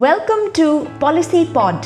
Welcome 0.00 0.52
to 0.52 0.84
Policy 1.00 1.44
Pod, 1.44 1.82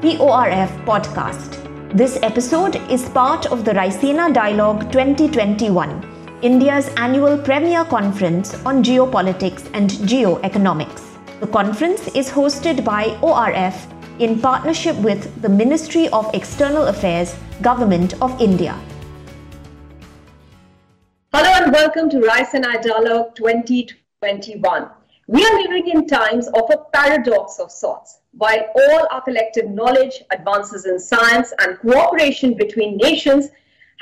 PORF 0.00 0.70
podcast. 0.86 1.56
This 1.92 2.16
episode 2.22 2.76
is 2.88 3.08
part 3.08 3.46
of 3.46 3.64
the 3.64 3.72
Raisina 3.72 4.32
Dialogue 4.32 4.82
2021, 4.92 6.38
India's 6.42 6.86
annual 6.96 7.36
premier 7.36 7.84
conference 7.84 8.54
on 8.64 8.84
geopolitics 8.84 9.68
and 9.74 9.90
geoeconomics. 9.90 11.02
The 11.40 11.48
conference 11.48 12.06
is 12.14 12.30
hosted 12.30 12.84
by 12.84 13.18
ORF 13.20 13.88
in 14.20 14.40
partnership 14.40 14.94
with 14.98 15.42
the 15.42 15.48
Ministry 15.48 16.08
of 16.10 16.32
External 16.34 16.84
Affairs, 16.84 17.34
Government 17.62 18.14
of 18.22 18.40
India. 18.40 18.78
Hello 21.34 21.50
and 21.64 21.72
welcome 21.72 22.08
to 22.10 22.18
Raisina 22.18 22.80
Dialogue 22.80 23.34
2021. 23.34 24.88
We 25.28 25.44
are 25.44 25.60
living 25.60 25.88
in 25.88 26.06
times 26.06 26.46
of 26.46 26.70
a 26.70 26.84
paradox 26.92 27.58
of 27.58 27.72
sorts. 27.72 28.20
While 28.30 28.64
all 28.76 29.08
our 29.10 29.22
collective 29.22 29.68
knowledge, 29.68 30.22
advances 30.30 30.86
in 30.86 31.00
science, 31.00 31.52
and 31.58 31.80
cooperation 31.80 32.56
between 32.56 32.96
nations 32.96 33.48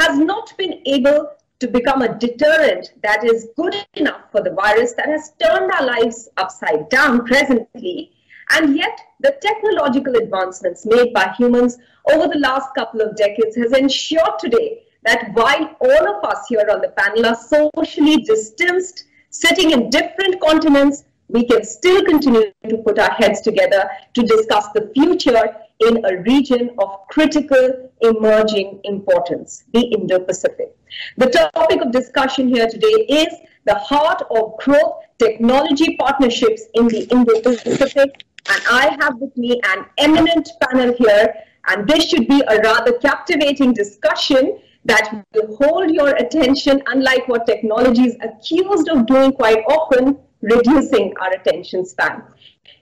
has 0.00 0.18
not 0.18 0.52
been 0.58 0.82
able 0.84 1.30
to 1.60 1.68
become 1.68 2.02
a 2.02 2.18
deterrent 2.18 2.92
that 3.02 3.24
is 3.24 3.48
good 3.56 3.74
enough 3.94 4.30
for 4.32 4.42
the 4.42 4.50
virus 4.50 4.92
that 4.98 5.06
has 5.06 5.32
turned 5.42 5.72
our 5.72 5.86
lives 5.86 6.28
upside 6.36 6.90
down 6.90 7.24
presently, 7.24 8.12
and 8.50 8.76
yet 8.76 9.00
the 9.20 9.34
technological 9.40 10.16
advancements 10.16 10.84
made 10.84 11.14
by 11.14 11.32
humans 11.38 11.78
over 12.12 12.28
the 12.28 12.40
last 12.40 12.68
couple 12.74 13.00
of 13.00 13.16
decades 13.16 13.56
has 13.56 13.72
ensured 13.72 14.38
today 14.38 14.82
that 15.04 15.30
while 15.32 15.74
all 15.80 16.16
of 16.16 16.24
us 16.24 16.46
here 16.50 16.68
on 16.70 16.82
the 16.82 16.92
panel 16.98 17.24
are 17.24 17.34
socially 17.34 18.22
distanced, 18.24 19.04
sitting 19.30 19.70
in 19.70 19.88
different 19.88 20.38
continents, 20.38 21.04
we 21.28 21.46
can 21.46 21.64
still 21.64 22.04
continue 22.04 22.52
to 22.68 22.76
put 22.78 22.98
our 22.98 23.12
heads 23.12 23.40
together 23.40 23.88
to 24.14 24.22
discuss 24.22 24.68
the 24.74 24.90
future 24.94 25.56
in 25.80 26.04
a 26.04 26.22
region 26.22 26.70
of 26.78 27.06
critical 27.08 27.90
emerging 28.02 28.80
importance, 28.84 29.64
the 29.72 29.80
Indo-Pacific. 29.80 30.74
The 31.16 31.50
topic 31.54 31.80
of 31.80 31.90
discussion 31.90 32.48
here 32.48 32.68
today 32.68 33.06
is 33.08 33.28
the 33.64 33.74
heart 33.74 34.22
of 34.30 34.56
growth 34.58 34.94
technology 35.18 35.96
partnerships 35.96 36.62
in 36.74 36.86
the 36.88 37.08
Indo-Pacific. 37.10 38.24
And 38.50 38.62
I 38.70 38.96
have 39.00 39.16
with 39.18 39.36
me 39.36 39.60
an 39.72 39.86
eminent 39.98 40.50
panel 40.60 40.94
here, 40.98 41.34
and 41.68 41.88
this 41.88 42.08
should 42.08 42.28
be 42.28 42.42
a 42.46 42.58
rather 42.58 42.92
captivating 42.98 43.72
discussion 43.72 44.58
that 44.84 45.24
will 45.32 45.56
hold 45.56 45.90
your 45.90 46.10
attention, 46.16 46.82
unlike 46.88 47.26
what 47.26 47.46
technology 47.46 48.02
is 48.02 48.16
accused 48.22 48.88
of 48.90 49.06
doing 49.06 49.32
quite 49.32 49.64
often, 49.66 50.18
reducing 50.44 51.12
our 51.20 51.32
attention 51.32 51.84
span. 51.84 52.22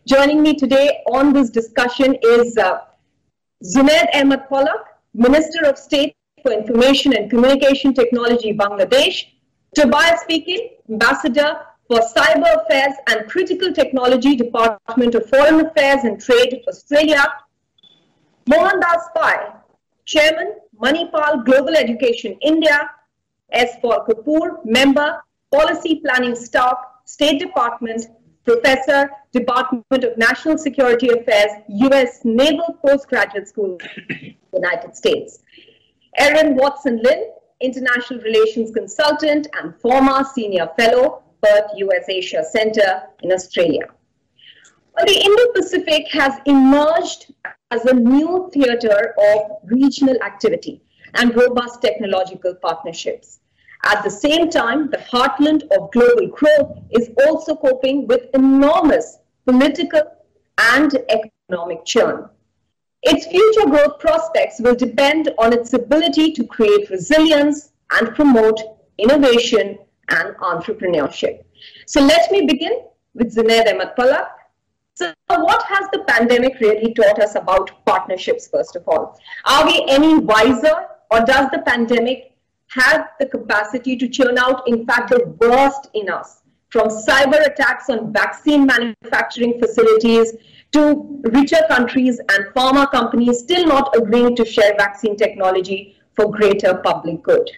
Joining 0.06 0.42
me 0.42 0.54
today 0.54 1.02
on 1.06 1.32
this 1.32 1.50
discussion 1.50 2.16
is 2.22 2.56
uh, 2.58 2.80
Ahmed 4.14 4.40
Palak, 4.50 4.84
Minister 5.14 5.66
of 5.66 5.78
State 5.78 6.16
for 6.42 6.52
Information 6.52 7.14
and 7.16 7.30
Communication 7.30 7.94
Technology, 7.94 8.52
Bangladesh, 8.52 9.26
Tobias 9.76 10.24
Feakin, 10.28 10.70
Ambassador 10.90 11.60
for 11.86 12.00
Cyber 12.00 12.64
Affairs 12.64 12.94
and 13.08 13.28
Critical 13.30 13.72
Technology, 13.72 14.34
Department 14.34 15.14
of 15.14 15.28
Foreign 15.28 15.66
Affairs 15.66 16.04
and 16.04 16.20
Trade, 16.20 16.62
Australia, 16.66 17.24
Mohandas 18.48 19.04
Pai, 19.14 19.52
Chairman, 20.04 20.54
Manipal 20.80 21.44
Global 21.44 21.76
Education 21.76 22.36
India, 22.40 22.90
S. 23.52 23.76
Paul 23.80 24.04
Kapoor, 24.08 24.64
Member, 24.64 25.22
Policy 25.52 26.00
Planning 26.04 26.34
Staff, 26.34 26.76
State 27.04 27.38
Department, 27.40 28.06
Professor, 28.44 29.10
Department 29.32 30.04
of 30.04 30.16
National 30.18 30.58
Security 30.58 31.08
Affairs, 31.08 31.50
U.S. 31.68 32.20
Naval 32.24 32.78
Postgraduate 32.84 33.48
School, 33.48 33.78
United 34.52 34.96
States. 34.96 35.40
Erin 36.18 36.56
Watson-Lynn, 36.56 37.30
International 37.60 38.20
Relations 38.20 38.72
Consultant 38.72 39.46
and 39.60 39.74
former 39.80 40.24
Senior 40.34 40.68
Fellow, 40.76 41.22
Perth 41.42 41.70
US 41.76 42.04
Asia 42.08 42.44
Center 42.44 43.02
in 43.22 43.32
Australia. 43.32 43.86
Well, 44.94 45.06
the 45.06 45.24
Indo-Pacific 45.24 46.08
has 46.12 46.34
emerged 46.46 47.32
as 47.70 47.84
a 47.86 47.94
new 47.94 48.50
theater 48.52 49.14
of 49.18 49.58
regional 49.64 50.16
activity 50.22 50.82
and 51.14 51.34
robust 51.34 51.80
technological 51.80 52.54
partnerships. 52.54 53.40
At 53.84 54.04
the 54.04 54.10
same 54.10 54.48
time, 54.48 54.90
the 54.90 54.98
heartland 54.98 55.64
of 55.76 55.90
global 55.90 56.28
growth 56.28 56.78
is 56.90 57.10
also 57.26 57.56
coping 57.56 58.06
with 58.06 58.30
enormous 58.34 59.18
political 59.44 60.02
and 60.58 60.96
economic 61.08 61.84
churn. 61.84 62.28
Its 63.02 63.26
future 63.26 63.68
growth 63.68 63.98
prospects 63.98 64.60
will 64.60 64.76
depend 64.76 65.30
on 65.38 65.52
its 65.52 65.72
ability 65.72 66.32
to 66.32 66.46
create 66.46 66.88
resilience 66.90 67.72
and 67.90 68.14
promote 68.14 68.60
innovation 68.98 69.78
and 70.10 70.36
entrepreneurship. 70.36 71.42
So 71.86 72.00
let 72.00 72.30
me 72.30 72.46
begin 72.46 72.84
with 73.14 73.34
Zunaid 73.34 73.72
Ahmed 73.72 73.96
Palak. 73.98 74.28
So 74.94 75.12
what 75.28 75.62
has 75.64 75.88
the 75.92 76.04
pandemic 76.06 76.60
really 76.60 76.94
taught 76.94 77.20
us 77.20 77.34
about 77.34 77.84
partnerships, 77.84 78.46
first 78.46 78.76
of 78.76 78.86
all? 78.86 79.18
Are 79.46 79.66
we 79.66 79.84
any 79.88 80.18
wiser 80.18 80.86
or 81.10 81.24
does 81.24 81.50
the 81.50 81.62
pandemic 81.66 82.31
have 82.74 83.08
the 83.20 83.26
capacity 83.26 83.96
to 83.96 84.08
churn 84.08 84.38
out, 84.38 84.66
in 84.66 84.86
fact, 84.86 85.10
the 85.10 85.26
worst 85.40 85.88
in 85.94 86.08
us, 86.08 86.42
from 86.70 86.88
cyber 86.88 87.46
attacks 87.46 87.90
on 87.90 88.12
vaccine 88.12 88.66
manufacturing 88.66 89.60
facilities 89.60 90.32
to 90.72 91.20
richer 91.24 91.62
countries 91.68 92.18
and 92.18 92.46
pharma 92.54 92.90
companies 92.90 93.40
still 93.40 93.66
not 93.66 93.94
agreeing 93.96 94.34
to 94.34 94.44
share 94.44 94.74
vaccine 94.78 95.16
technology 95.16 95.96
for 96.14 96.30
greater 96.30 96.74
public 96.74 97.22
good. 97.22 97.48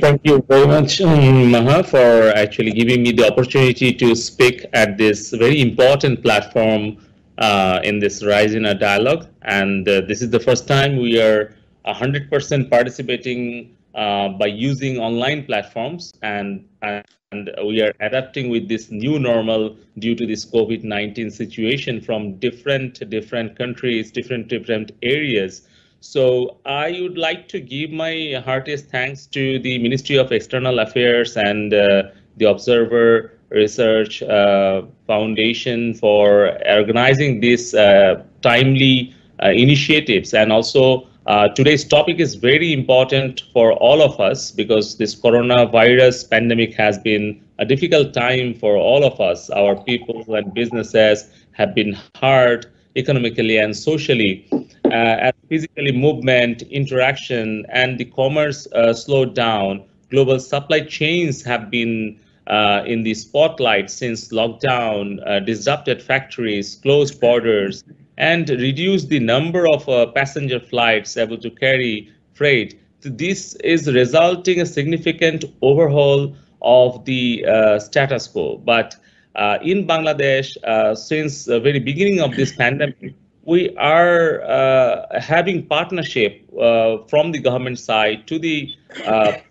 Thank 0.00 0.20
you 0.24 0.44
very 0.46 0.66
much, 0.66 1.00
um, 1.00 1.50
Maha, 1.50 1.82
for 1.82 2.30
actually 2.36 2.72
giving 2.72 3.02
me 3.02 3.12
the 3.12 3.26
opportunity 3.32 3.92
to 3.94 4.14
speak 4.14 4.66
at 4.74 4.98
this 4.98 5.30
very 5.30 5.62
important 5.62 6.22
platform 6.22 6.98
uh, 7.38 7.80
in 7.82 7.98
this 7.98 8.22
Raisina 8.22 8.78
dialogue. 8.78 9.26
And 9.42 9.88
uh, 9.88 10.02
this 10.02 10.20
is 10.20 10.28
the 10.28 10.40
first 10.40 10.68
time 10.68 10.98
we 10.98 11.20
are 11.20 11.56
100% 11.86 12.70
participating 12.70 13.76
uh, 13.94 14.28
by 14.28 14.46
using 14.46 14.98
online 14.98 15.44
platforms 15.44 16.12
and, 16.22 16.66
and 16.82 17.50
we 17.64 17.80
are 17.82 17.92
adapting 18.00 18.48
with 18.48 18.68
this 18.68 18.90
new 18.90 19.18
normal 19.18 19.76
due 19.98 20.14
to 20.14 20.26
this 20.26 20.44
COVID-19 20.44 21.30
situation 21.32 22.00
from 22.00 22.36
different 22.38 23.08
different 23.10 23.56
countries, 23.56 24.10
different 24.10 24.48
different 24.48 24.92
areas. 25.02 25.68
So 26.00 26.58
I 26.66 26.98
would 27.00 27.16
like 27.16 27.48
to 27.48 27.60
give 27.60 27.90
my 27.90 28.42
heartiest 28.44 28.88
thanks 28.88 29.26
to 29.28 29.58
the 29.58 29.78
Ministry 29.78 30.16
of 30.16 30.32
External 30.32 30.78
Affairs 30.80 31.36
and 31.36 31.72
uh, 31.72 32.04
the 32.36 32.50
Observer 32.50 33.38
Research 33.50 34.22
uh, 34.22 34.82
Foundation 35.06 35.94
for 35.94 36.58
organizing 36.68 37.40
these 37.40 37.74
uh, 37.74 38.22
timely 38.42 39.14
uh, 39.42 39.48
initiatives 39.48 40.34
and 40.34 40.52
also 40.52 41.08
uh, 41.26 41.48
today's 41.48 41.84
topic 41.84 42.20
is 42.20 42.34
very 42.34 42.72
important 42.72 43.44
for 43.52 43.72
all 43.72 44.02
of 44.02 44.20
us 44.20 44.50
because 44.50 44.98
this 44.98 45.14
coronavirus 45.14 46.28
pandemic 46.28 46.74
has 46.74 46.98
been 46.98 47.42
a 47.58 47.64
difficult 47.64 48.12
time 48.12 48.52
for 48.54 48.76
all 48.76 49.04
of 49.04 49.18
us. 49.20 49.48
Our 49.48 49.74
people 49.84 50.22
and 50.34 50.52
businesses 50.52 51.30
have 51.52 51.74
been 51.74 51.96
hard 52.16 52.66
economically 52.94 53.56
and 53.56 53.74
socially. 53.74 54.46
Uh, 54.84 54.90
as 55.28 55.32
physically 55.48 55.92
movement, 55.92 56.62
interaction, 56.62 57.64
and 57.70 57.98
the 57.98 58.04
commerce 58.04 58.68
uh, 58.72 58.92
slowed 58.92 59.34
down, 59.34 59.84
global 60.10 60.38
supply 60.38 60.80
chains 60.80 61.42
have 61.42 61.70
been 61.70 62.20
uh, 62.48 62.82
in 62.86 63.02
the 63.02 63.14
spotlight 63.14 63.90
since 63.90 64.28
lockdown, 64.28 65.26
uh, 65.26 65.40
disrupted 65.40 66.02
factories, 66.02 66.76
closed 66.82 67.18
borders, 67.18 67.82
and 68.16 68.48
reduce 68.48 69.04
the 69.04 69.20
number 69.20 69.66
of 69.66 69.88
uh, 69.88 70.06
passenger 70.12 70.60
flights 70.60 71.16
able 71.16 71.38
to 71.38 71.50
carry 71.50 72.12
freight. 72.32 72.80
This 73.00 73.54
is 73.56 73.92
resulting 73.92 74.60
a 74.60 74.66
significant 74.66 75.44
overhaul 75.62 76.34
of 76.62 77.04
the 77.04 77.44
uh, 77.46 77.78
status 77.78 78.26
quo. 78.26 78.56
But 78.56 78.96
uh, 79.34 79.58
in 79.62 79.86
Bangladesh, 79.86 80.56
uh, 80.64 80.94
since 80.94 81.44
the 81.44 81.60
very 81.60 81.80
beginning 81.80 82.20
of 82.20 82.34
this 82.36 82.52
pandemic, 82.52 83.14
we 83.44 83.76
are 83.76 84.42
uh, 84.42 85.20
having 85.20 85.66
partnership 85.66 86.48
uh, 86.58 86.98
from 87.08 87.32
the 87.32 87.38
government 87.38 87.78
side 87.78 88.26
to 88.28 88.38
the 88.38 88.74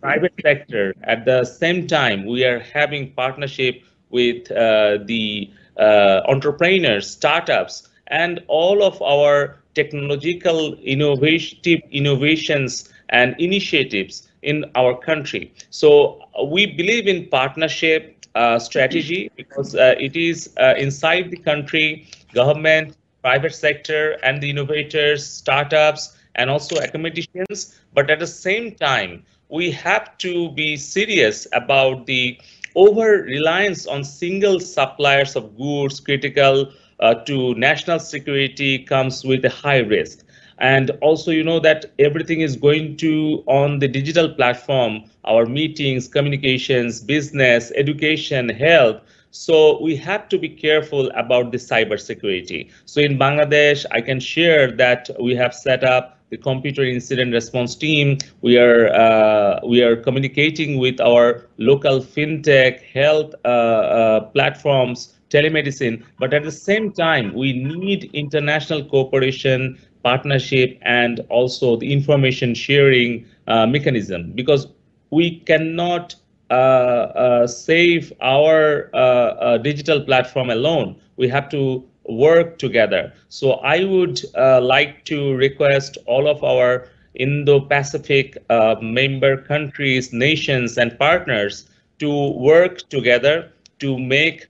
private 0.01 0.33
sector. 0.41 0.95
At 1.03 1.25
the 1.25 1.45
same 1.45 1.85
time, 1.85 2.25
we 2.25 2.43
are 2.43 2.59
having 2.59 3.11
partnership 3.11 3.83
with 4.09 4.47
the 4.47 5.51
entrepreneurs, 5.77 7.09
startups, 7.09 7.87
and 8.07 8.41
all 8.47 8.83
of 8.83 9.01
our 9.01 9.59
technological 9.75 10.77
innovative 10.83 11.81
innovations 11.91 12.89
and 13.09 13.35
initiatives 13.39 14.29
in 14.41 14.65
our 14.75 14.97
country. 14.97 15.53
So 15.69 16.19
uh, 16.39 16.43
we 16.43 16.65
believe 16.65 17.07
in 17.07 17.27
partnership 17.27 18.25
uh, 18.35 18.59
strategy 18.59 19.31
because 19.37 19.75
uh, 19.75 19.95
it 19.99 20.15
is 20.15 20.53
uh, 20.59 20.75
inside 20.77 21.31
the 21.31 21.37
country, 21.37 22.07
government, 22.33 22.95
private 23.21 23.53
sector, 23.53 24.17
and 24.23 24.41
the 24.41 24.49
innovators, 24.49 25.25
startups, 25.25 26.17
and 26.35 26.49
also 26.49 26.79
academicians. 26.79 27.79
But 27.93 28.09
at 28.09 28.19
the 28.19 28.27
same 28.27 28.75
time, 28.75 29.23
we 29.49 29.71
have 29.71 30.17
to 30.19 30.51
be 30.51 30.75
serious 30.77 31.47
about 31.53 32.05
the 32.05 32.39
over 32.75 33.21
reliance 33.23 33.85
on 33.85 34.03
single 34.03 34.59
suppliers 34.59 35.35
of 35.35 35.55
goods 35.57 35.99
critical 35.99 36.71
uh, 37.03 37.15
to 37.27 37.55
national 37.55 37.99
security 37.99 38.79
comes 38.79 39.25
with 39.25 39.45
a 39.45 39.49
high 39.49 39.79
risk. 39.79 40.25
And 40.59 40.91
also 41.01 41.31
you 41.31 41.43
know 41.43 41.59
that 41.59 41.93
everything 41.99 42.41
is 42.41 42.57
going 42.57 42.97
to 42.97 43.43
on 43.47 43.79
the 43.79 43.87
digital 43.87 44.29
platform 44.29 45.03
our 45.25 45.45
meetings 45.45 46.07
communications 46.07 47.01
business 47.01 47.71
education 47.75 48.49
health. 48.49 49.01
So 49.31 49.81
we 49.81 49.95
have 49.97 50.29
to 50.29 50.39
be 50.39 50.49
careful 50.49 51.11
about 51.15 51.51
the 51.51 51.57
cyber 51.57 51.99
security. 51.99 52.69
So 52.85 53.01
in 53.01 53.19
bangladesh 53.19 53.85
i 53.91 54.01
can 54.01 54.19
share 54.19 54.71
that 54.83 55.09
we 55.19 55.35
have 55.35 55.53
set 55.53 55.83
up 55.83 56.17
the 56.29 56.37
computer 56.37 56.83
incident 56.83 57.33
response 57.33 57.75
team. 57.75 58.17
We 58.41 58.57
are 58.57 58.87
uh, 58.93 59.59
we 59.65 59.81
are 59.83 59.95
communicating 59.95 60.79
with 60.79 60.99
our 61.01 61.45
local 61.57 61.99
fintech 62.01 62.81
health 62.81 63.35
uh, 63.45 63.47
uh, 63.47 64.19
platforms 64.35 65.13
telemedicine 65.33 66.03
but 66.19 66.33
at 66.33 66.43
the 66.43 66.51
same 66.51 66.91
time 66.91 67.33
we 67.33 67.51
need 67.53 68.09
international 68.13 68.83
cooperation 68.85 69.77
partnership 70.03 70.77
and 70.81 71.19
also 71.29 71.75
the 71.77 71.91
information 71.91 72.53
sharing 72.53 73.25
uh, 73.47 73.65
mechanism 73.65 74.31
because 74.35 74.67
we 75.11 75.39
cannot 75.39 76.15
uh, 76.49 76.53
uh, 76.53 77.47
save 77.47 78.13
our 78.21 78.89
uh, 78.93 78.97
uh, 78.97 79.57
digital 79.57 80.01
platform 80.01 80.49
alone. 80.49 80.95
We 81.17 81.27
have 81.29 81.49
to 81.49 81.83
work 82.07 82.57
together. 82.59 83.13
So 83.29 83.53
I 83.53 83.83
would 83.83 84.21
uh, 84.35 84.61
like 84.61 85.05
to 85.05 85.33
request 85.35 85.97
all 86.05 86.27
of 86.27 86.43
our 86.43 86.87
Indo-Pacific 87.15 88.37
member 88.81 89.37
countries, 89.37 90.11
nations, 90.13 90.77
and 90.77 90.97
partners 90.97 91.69
to 91.99 92.31
work 92.33 92.87
together 92.89 93.51
to 93.79 93.97
make 93.97 94.47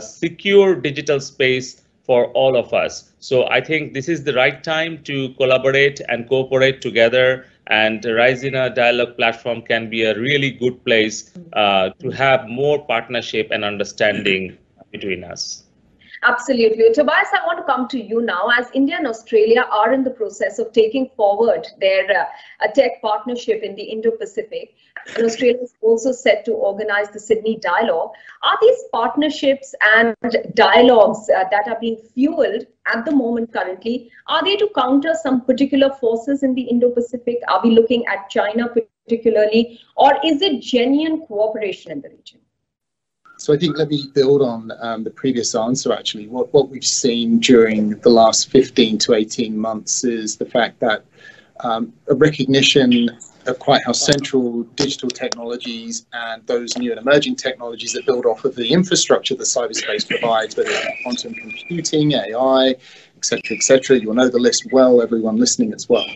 secure 0.00 0.74
digital 0.74 1.20
space 1.20 1.82
for 2.08 2.32
all 2.32 2.56
of 2.56 2.72
us. 2.72 3.12
So 3.18 3.48
I 3.50 3.60
think 3.60 3.92
this 3.92 4.08
is 4.08 4.24
the 4.24 4.32
right 4.32 4.64
time 4.64 5.02
to 5.04 5.34
collaborate 5.34 6.00
and 6.08 6.26
cooperate 6.26 6.80
together. 6.80 7.44
And 7.66 8.02
Raisina 8.02 8.74
Dialogue 8.74 9.16
platform 9.18 9.60
can 9.60 9.90
be 9.90 10.04
a 10.04 10.18
really 10.18 10.50
good 10.50 10.82
place 10.86 11.30
uh, 11.52 11.90
to 12.00 12.10
have 12.10 12.48
more 12.48 12.82
partnership 12.86 13.48
and 13.50 13.62
understanding 13.62 14.56
between 14.90 15.22
us. 15.22 15.64
Absolutely. 16.24 16.92
Tobias, 16.92 17.28
I 17.32 17.46
want 17.46 17.58
to 17.58 17.64
come 17.64 17.86
to 17.88 17.98
you 17.98 18.22
now. 18.22 18.48
As 18.48 18.66
India 18.74 18.96
and 18.96 19.06
Australia 19.06 19.64
are 19.70 19.92
in 19.92 20.02
the 20.02 20.10
process 20.10 20.58
of 20.58 20.72
taking 20.72 21.10
forward 21.16 21.66
their 21.80 22.10
uh, 22.10 22.66
tech 22.74 23.00
partnership 23.00 23.62
in 23.62 23.76
the 23.76 23.82
Indo 23.82 24.10
Pacific, 24.10 24.74
and 25.14 25.24
Australia 25.24 25.62
is 25.62 25.74
also 25.80 26.10
set 26.10 26.44
to 26.46 26.52
organize 26.52 27.10
the 27.10 27.20
Sydney 27.20 27.56
Dialogue. 27.56 28.10
Are 28.42 28.58
these 28.60 28.82
partnerships 28.92 29.74
and 29.94 30.14
dialogues 30.54 31.30
uh, 31.30 31.44
that 31.50 31.68
are 31.68 31.78
being 31.80 31.98
fueled 32.14 32.66
at 32.86 33.04
the 33.04 33.12
moment 33.12 33.52
currently, 33.52 34.10
are 34.26 34.42
they 34.42 34.56
to 34.56 34.68
counter 34.74 35.14
some 35.22 35.42
particular 35.42 35.90
forces 36.00 36.42
in 36.42 36.54
the 36.54 36.62
Indo 36.62 36.90
Pacific? 36.90 37.38
Are 37.46 37.60
we 37.62 37.70
looking 37.70 38.04
at 38.06 38.28
China 38.30 38.68
particularly, 38.68 39.80
or 39.96 40.14
is 40.24 40.42
it 40.42 40.62
genuine 40.62 41.26
cooperation 41.26 41.92
in 41.92 42.00
the 42.00 42.08
region? 42.08 42.40
So 43.38 43.54
I 43.54 43.56
think 43.56 43.78
let 43.78 43.88
me 43.88 44.10
build 44.14 44.42
on 44.42 44.72
um, 44.80 45.04
the 45.04 45.10
previous 45.10 45.54
answer. 45.54 45.92
Actually, 45.92 46.26
what 46.26 46.52
what 46.52 46.70
we've 46.70 46.84
seen 46.84 47.38
during 47.38 47.90
the 48.00 48.10
last 48.10 48.50
15 48.50 48.98
to 48.98 49.14
18 49.14 49.56
months 49.56 50.02
is 50.02 50.36
the 50.36 50.44
fact 50.44 50.80
that 50.80 51.04
um, 51.60 51.92
a 52.08 52.14
recognition 52.16 53.16
of 53.46 53.58
quite 53.60 53.80
how 53.86 53.92
central 53.92 54.64
digital 54.74 55.08
technologies 55.08 56.06
and 56.12 56.44
those 56.46 56.76
new 56.76 56.90
and 56.90 57.00
emerging 57.00 57.36
technologies 57.36 57.92
that 57.92 58.04
build 58.06 58.26
off 58.26 58.44
of 58.44 58.56
the 58.56 58.72
infrastructure 58.72 59.36
that 59.36 59.44
cyberspace 59.44 60.06
provides, 60.06 60.56
whether 60.56 60.70
it's 60.70 61.02
quantum 61.02 61.32
computing, 61.34 62.12
AI, 62.12 62.74
etc., 63.16 63.56
etc. 63.56 63.98
You'll 64.00 64.14
know 64.14 64.28
the 64.28 64.38
list 64.40 64.66
well. 64.72 65.00
Everyone 65.00 65.36
listening 65.36 65.72
as 65.72 65.88
well, 65.88 66.06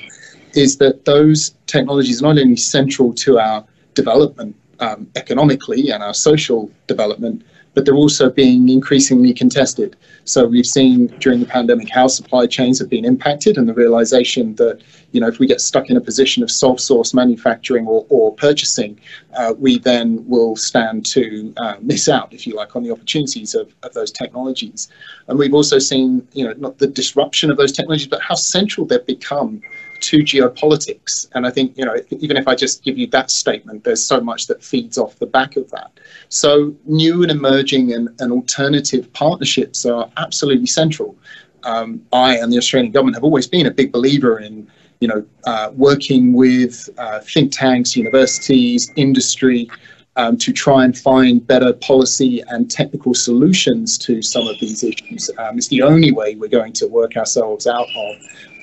is 0.54 0.76
that 0.78 1.04
those 1.04 1.54
technologies 1.66 2.20
are 2.20 2.34
not 2.34 2.42
only 2.42 2.56
central 2.56 3.12
to 3.14 3.38
our 3.38 3.64
development 3.94 4.56
um, 4.82 5.00
economically 5.22 5.82
and 5.92 6.02
our 6.02 6.14
social 6.14 6.70
development, 6.92 7.36
but 7.74 7.84
they're 7.84 8.02
also 8.06 8.28
being 8.28 8.68
increasingly 8.68 9.32
contested. 9.32 9.96
So 10.24 10.38
we've 10.46 10.72
seen 10.78 11.06
during 11.24 11.40
the 11.40 11.46
pandemic 11.46 11.88
how 11.98 12.06
supply 12.08 12.46
chains 12.46 12.78
have 12.80 12.90
been 12.90 13.06
impacted 13.12 13.56
and 13.58 13.66
the 13.66 13.74
realization 13.84 14.44
that, 14.56 14.76
you 15.12 15.20
know, 15.20 15.28
if 15.28 15.38
we 15.38 15.46
get 15.46 15.60
stuck 15.60 15.88
in 15.90 15.96
a 15.96 16.00
position 16.00 16.42
of 16.42 16.50
sole 16.50 16.78
source 16.78 17.14
manufacturing 17.14 17.86
or, 17.86 18.04
or 18.10 18.34
purchasing, 18.34 18.92
uh, 19.38 19.54
we 19.58 19.78
then 19.78 20.06
will 20.28 20.54
stand 20.56 21.06
to 21.16 21.24
uh, 21.56 21.76
miss 21.80 22.08
out, 22.08 22.28
if 22.32 22.46
you 22.46 22.54
like, 22.54 22.76
on 22.76 22.82
the 22.82 22.90
opportunities 22.90 23.54
of, 23.54 23.72
of 23.84 23.94
those 23.94 24.10
technologies. 24.10 24.88
And 25.28 25.38
we've 25.38 25.54
also 25.54 25.78
seen, 25.78 26.26
you 26.32 26.44
know, 26.44 26.54
not 26.58 26.78
the 26.78 26.88
disruption 27.00 27.50
of 27.50 27.56
those 27.56 27.72
technologies, 27.72 28.08
but 28.08 28.20
how 28.20 28.34
central 28.34 28.86
they've 28.86 29.06
become 29.06 29.62
to 30.02 30.18
geopolitics. 30.18 31.28
And 31.34 31.46
I 31.46 31.50
think, 31.50 31.76
you 31.78 31.84
know, 31.84 31.96
even 32.10 32.36
if 32.36 32.46
I 32.48 32.54
just 32.54 32.82
give 32.82 32.98
you 32.98 33.06
that 33.08 33.30
statement, 33.30 33.84
there's 33.84 34.04
so 34.04 34.20
much 34.20 34.46
that 34.48 34.62
feeds 34.62 34.98
off 34.98 35.18
the 35.18 35.26
back 35.26 35.56
of 35.56 35.70
that. 35.70 35.90
So 36.28 36.74
new 36.84 37.22
and 37.22 37.30
emerging 37.30 37.92
and, 37.92 38.08
and 38.20 38.32
alternative 38.32 39.12
partnerships 39.12 39.86
are 39.86 40.10
absolutely 40.16 40.66
central. 40.66 41.16
Um, 41.64 42.02
I 42.12 42.36
and 42.38 42.52
the 42.52 42.58
Australian 42.58 42.92
government 42.92 43.16
have 43.16 43.24
always 43.24 43.46
been 43.46 43.66
a 43.66 43.70
big 43.70 43.92
believer 43.92 44.40
in, 44.40 44.68
you 45.00 45.08
know, 45.08 45.24
uh, 45.46 45.70
working 45.74 46.32
with 46.32 46.90
uh, 46.98 47.20
think 47.20 47.52
tanks, 47.52 47.96
universities, 47.96 48.90
industry, 48.96 49.70
um, 50.16 50.36
to 50.38 50.52
try 50.52 50.84
and 50.84 50.98
find 50.98 51.46
better 51.46 51.72
policy 51.72 52.42
and 52.48 52.70
technical 52.70 53.14
solutions 53.14 53.96
to 53.98 54.20
some 54.20 54.46
of 54.46 54.58
these 54.60 54.82
issues. 54.82 55.30
Um, 55.38 55.56
it's 55.56 55.68
the 55.68 55.82
only 55.82 56.12
way 56.12 56.34
we're 56.34 56.48
going 56.48 56.72
to 56.74 56.86
work 56.86 57.16
ourselves 57.16 57.66
out 57.66 57.88
of 57.96 58.16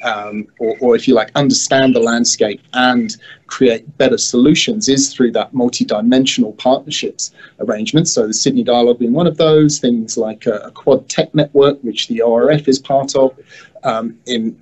um, 0.04 0.48
or, 0.60 0.76
or, 0.80 0.96
if 0.96 1.08
you 1.08 1.14
like, 1.14 1.32
understand 1.36 1.96
the 1.96 2.00
landscape 2.00 2.62
and 2.74 3.18
create 3.48 3.98
better 3.98 4.18
solutions 4.18 4.88
is 4.88 5.14
through 5.14 5.32
that 5.32 5.54
multi-dimensional 5.54 6.54
partnerships 6.54 7.32
arrangement. 7.60 8.08
So 8.08 8.28
the 8.28 8.34
Sydney 8.34 8.64
Dialogue 8.64 9.00
being 9.00 9.14
one 9.14 9.28
of 9.28 9.38
those, 9.38 9.80
things 9.80 10.18
like 10.18 10.46
a, 10.46 10.56
a 10.60 10.72
Quad 10.72 11.10
Tech 11.10 11.34
Network, 11.34 11.82
which 11.84 12.08
the 12.08 12.22
ORF 12.22 12.68
is 12.68 12.80
part 12.80 13.16
of, 13.16 13.38
um, 13.84 14.18
in 14.26 14.58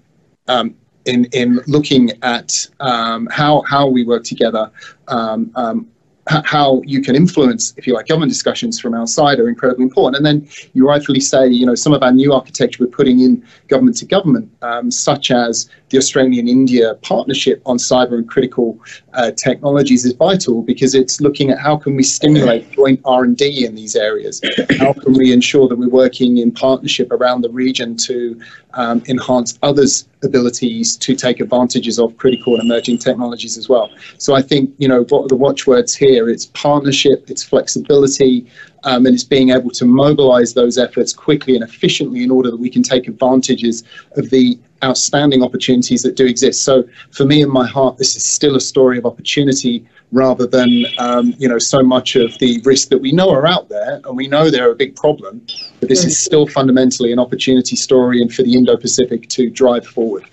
um, 0.47 0.75
in 1.05 1.25
in 1.33 1.59
looking 1.67 2.11
at 2.21 2.67
um, 2.79 3.27
how 3.31 3.61
how 3.61 3.87
we 3.87 4.03
work 4.03 4.23
together 4.23 4.69
um, 5.07 5.51
um, 5.55 5.87
how 6.27 6.81
you 6.85 7.01
can 7.01 7.15
influence, 7.15 7.73
if 7.77 7.87
you 7.87 7.93
like, 7.93 8.07
government 8.07 8.31
discussions 8.31 8.79
from 8.79 8.93
outside 8.93 9.39
are 9.39 9.49
incredibly 9.49 9.83
important. 9.83 10.17
And 10.17 10.25
then 10.25 10.49
you 10.73 10.87
rightfully 10.87 11.19
say, 11.19 11.47
you 11.47 11.65
know, 11.65 11.75
some 11.75 11.93
of 11.93 12.03
our 12.03 12.11
new 12.11 12.33
architecture 12.33 12.83
we're 12.83 12.89
putting 12.91 13.19
in 13.21 13.43
government 13.67 13.97
to 13.97 14.05
government, 14.05 14.51
um, 14.61 14.91
such 14.91 15.31
as 15.31 15.69
the 15.89 15.97
Australian-India 15.97 16.95
partnership 16.95 17.61
on 17.65 17.77
cyber 17.77 18.15
and 18.15 18.27
critical 18.27 18.77
uh, 19.13 19.31
technologies 19.31 20.05
is 20.05 20.13
vital 20.13 20.61
because 20.61 20.93
it's 20.93 21.21
looking 21.21 21.49
at 21.49 21.59
how 21.59 21.77
can 21.77 21.95
we 21.95 22.03
stimulate 22.03 22.69
joint 22.71 22.99
R&D 23.05 23.65
in 23.65 23.75
these 23.75 23.95
areas? 23.95 24.41
How 24.79 24.93
can 24.93 25.13
we 25.13 25.31
ensure 25.31 25.67
that 25.69 25.77
we're 25.77 25.89
working 25.89 26.37
in 26.37 26.51
partnership 26.51 27.11
around 27.11 27.41
the 27.41 27.49
region 27.49 27.95
to 27.97 28.39
um, 28.77 29.03
enhance 29.07 29.57
others' 29.63 30.07
abilities 30.23 30.95
to 30.97 31.15
take 31.15 31.39
advantages 31.39 31.99
of 31.99 32.15
critical 32.17 32.53
and 32.55 32.63
emerging 32.63 32.99
technologies 32.99 33.57
as 33.57 33.67
well. 33.67 33.89
So 34.17 34.35
I 34.35 34.41
think, 34.41 34.73
you 34.77 34.87
know, 34.87 35.03
what 35.09 35.27
the 35.29 35.35
watchwords 35.35 35.95
here? 35.95 36.29
It's 36.29 36.45
partnership, 36.47 37.29
it's 37.29 37.43
flexibility, 37.43 38.47
um, 38.83 39.05
and 39.05 39.13
it's 39.13 39.23
being 39.23 39.49
able 39.49 39.71
to 39.71 39.85
mobilize 39.85 40.53
those 40.53 40.77
efforts 40.77 41.11
quickly 41.11 41.55
and 41.55 41.63
efficiently 41.63 42.23
in 42.23 42.31
order 42.31 42.51
that 42.51 42.57
we 42.57 42.69
can 42.69 42.83
take 42.83 43.07
advantages 43.07 43.83
of 44.15 44.29
the 44.29 44.57
outstanding 44.83 45.41
opportunities 45.43 46.03
that 46.03 46.15
do 46.15 46.25
exist. 46.25 46.63
So 46.63 46.83
for 47.11 47.25
me 47.25 47.41
in 47.41 47.49
my 47.49 47.67
heart, 47.67 47.97
this 47.97 48.15
is 48.15 48.23
still 48.23 48.55
a 48.55 48.61
story 48.61 48.97
of 48.99 49.05
opportunity 49.05 49.85
rather 50.11 50.47
than 50.47 50.85
um, 50.99 51.33
you 51.37 51.47
know 51.47 51.57
so 51.57 51.83
much 51.83 52.15
of 52.15 52.37
the 52.39 52.61
risk 52.63 52.89
that 52.89 52.99
we 52.99 53.11
know 53.11 53.29
are 53.29 53.45
out 53.45 53.69
there 53.69 54.01
and 54.05 54.15
we 54.15 54.27
know 54.27 54.49
they're 54.49 54.71
a 54.71 54.75
big 54.75 54.95
problem. 54.95 55.45
But 55.79 55.89
this 55.89 56.05
is 56.05 56.19
still 56.19 56.47
fundamentally 56.47 57.11
an 57.11 57.19
opportunity 57.19 57.75
story 57.75 58.21
and 58.21 58.33
for 58.33 58.43
the 58.43 58.53
Indo-Pacific 58.53 59.29
to 59.29 59.49
drive 59.49 59.85
forward. 59.85 60.25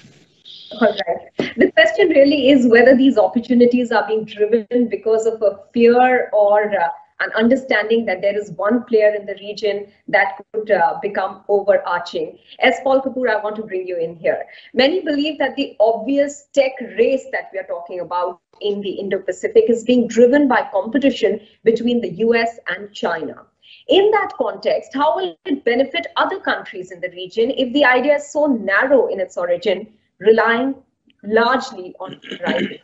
All 0.80 0.88
right. 0.88 1.54
The 1.56 1.70
question 1.72 2.08
really 2.08 2.50
is 2.50 2.66
whether 2.66 2.96
these 2.96 3.16
opportunities 3.16 3.92
are 3.92 4.06
being 4.06 4.24
driven 4.24 4.88
because 4.88 5.26
of 5.26 5.40
a 5.42 5.58
fear 5.72 6.30
or 6.32 6.70
uh, 6.70 6.88
and 7.20 7.32
understanding 7.34 8.04
that 8.06 8.20
there 8.20 8.36
is 8.36 8.50
one 8.52 8.82
player 8.84 9.14
in 9.14 9.24
the 9.24 9.34
region 9.34 9.86
that 10.08 10.42
could 10.52 10.70
uh, 10.70 10.98
become 11.00 11.44
overarching. 11.48 12.38
S. 12.58 12.80
Paul 12.82 13.02
Kapoor, 13.02 13.30
I 13.30 13.42
want 13.42 13.56
to 13.56 13.62
bring 13.62 13.86
you 13.86 13.98
in 13.98 14.16
here. 14.16 14.44
Many 14.74 15.00
believe 15.00 15.38
that 15.38 15.54
the 15.56 15.76
obvious 15.80 16.48
tech 16.52 16.72
race 16.98 17.24
that 17.30 17.50
we 17.52 17.58
are 17.60 17.66
talking 17.66 18.00
about 18.00 18.40
in 18.60 18.80
the 18.80 18.90
Indo-Pacific 18.90 19.64
is 19.68 19.84
being 19.84 20.06
driven 20.06 20.48
by 20.48 20.68
competition 20.70 21.40
between 21.64 22.00
the 22.00 22.10
US 22.26 22.58
and 22.68 22.92
China. 22.92 23.46
In 23.88 24.10
that 24.10 24.30
context, 24.36 24.94
how 24.94 25.16
will 25.16 25.36
it 25.44 25.64
benefit 25.64 26.06
other 26.16 26.40
countries 26.40 26.90
in 26.90 27.00
the 27.00 27.10
region 27.10 27.50
if 27.50 27.72
the 27.72 27.84
idea 27.84 28.16
is 28.16 28.30
so 28.30 28.46
narrow 28.46 29.08
in 29.08 29.20
its 29.20 29.36
origin, 29.36 29.92
relying 30.18 30.74
largely 31.22 31.94
on 32.00 32.20
private? 32.38 32.80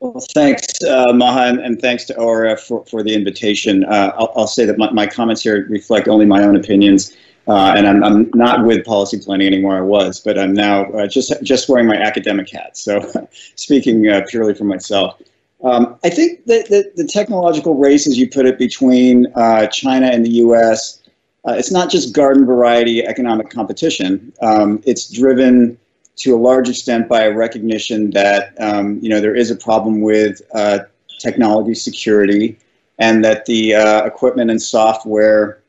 Well, 0.00 0.22
thanks, 0.34 0.82
uh, 0.82 1.12
Maha, 1.14 1.58
and 1.62 1.80
thanks 1.80 2.04
to 2.04 2.16
ORF 2.18 2.60
for, 2.60 2.84
for 2.84 3.02
the 3.02 3.14
invitation. 3.14 3.84
Uh, 3.84 4.12
I'll, 4.18 4.32
I'll, 4.36 4.46
say 4.46 4.66
that 4.66 4.76
my, 4.76 4.90
my, 4.90 5.06
comments 5.06 5.42
here 5.42 5.66
reflect 5.70 6.08
only 6.08 6.26
my 6.26 6.42
own 6.44 6.56
opinions, 6.56 7.16
uh, 7.46 7.74
and 7.76 7.86
I'm, 7.86 8.02
I'm, 8.02 8.30
not 8.34 8.64
with 8.64 8.84
policy 8.84 9.18
planning 9.18 9.46
anymore. 9.46 9.76
I 9.76 9.82
was, 9.82 10.20
but 10.20 10.38
I'm 10.38 10.54
now 10.54 10.84
uh, 10.92 11.06
just 11.06 11.32
just 11.42 11.68
wearing 11.68 11.86
my 11.86 11.96
academic 11.96 12.50
hat. 12.50 12.76
So, 12.76 13.12
speaking 13.54 14.08
uh, 14.08 14.22
purely 14.28 14.54
for 14.54 14.64
myself, 14.64 15.20
um, 15.62 15.96
I 16.04 16.10
think 16.10 16.46
that 16.46 16.68
the, 16.68 16.90
the, 16.96 17.06
technological 17.06 17.74
race, 17.74 18.06
as 18.06 18.18
you 18.18 18.28
put 18.28 18.46
it, 18.46 18.58
between 18.58 19.26
uh, 19.34 19.66
China 19.66 20.06
and 20.06 20.24
the 20.24 20.30
U.S. 20.30 21.02
it's 21.46 21.70
not 21.70 21.90
just 21.90 22.14
garden 22.14 22.46
variety 22.46 23.04
economic 23.04 23.50
competition. 23.50 24.32
Um, 24.40 24.82
it's 24.86 25.10
driven 25.10 25.78
to 26.16 26.34
a 26.34 26.38
large 26.38 26.68
extent 26.68 27.08
by 27.08 27.24
a 27.24 27.32
recognition 27.32 28.10
that 28.10 28.54
um, 28.60 28.98
you 29.02 29.08
know 29.08 29.20
there 29.20 29.34
is 29.34 29.50
a 29.50 29.56
problem 29.56 30.00
with 30.00 30.40
uh, 30.54 30.80
technology 31.18 31.74
security, 31.74 32.58
and 32.98 33.24
that 33.24 33.46
the 33.46 33.74
uh, 33.74 34.04
equipment 34.04 34.50
and 34.50 34.60
software 34.60 35.60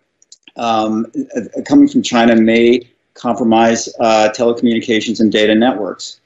um, 0.58 1.06
uh, 1.36 1.62
coming 1.66 1.88
from 1.88 2.02
China 2.02 2.36
may 2.36 2.82
compromise 3.14 3.90
uh, 4.00 4.30
telecommunications 4.36 5.20
and 5.20 5.32
data 5.32 5.56
networks, 5.56 6.20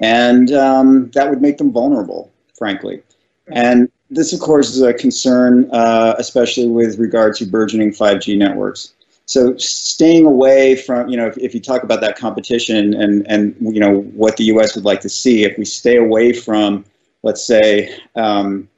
and 0.00 0.52
um, 0.52 1.10
that 1.10 1.28
would 1.28 1.40
make 1.40 1.58
them 1.58 1.72
vulnerable, 1.72 2.30
frankly. 2.56 3.02
And 3.48 3.90
this, 4.10 4.32
of 4.32 4.40
course, 4.40 4.70
is 4.70 4.82
a 4.82 4.92
concern, 4.92 5.70
uh, 5.72 6.14
especially 6.18 6.68
with 6.68 6.98
regard 6.98 7.34
to 7.36 7.46
burgeoning 7.46 7.92
5G 7.92 8.36
networks. 8.36 8.92
So 9.26 9.56
staying 9.56 10.26
away 10.26 10.76
from, 10.76 11.08
you 11.08 11.16
know, 11.16 11.26
if, 11.26 11.38
if 11.38 11.54
you 11.54 11.60
talk 11.60 11.82
about 11.84 12.00
that 12.02 12.18
competition 12.18 12.94
and, 12.94 13.26
and, 13.28 13.56
you 13.60 13.80
know, 13.80 14.00
what 14.00 14.36
the 14.36 14.44
U.S. 14.44 14.74
would 14.74 14.84
like 14.84 15.00
to 15.00 15.08
see, 15.08 15.44
if 15.44 15.56
we 15.56 15.64
stay 15.64 15.96
away 15.96 16.32
from, 16.32 16.84
let's 17.22 17.44
say, 17.44 17.96
um, 18.16 18.68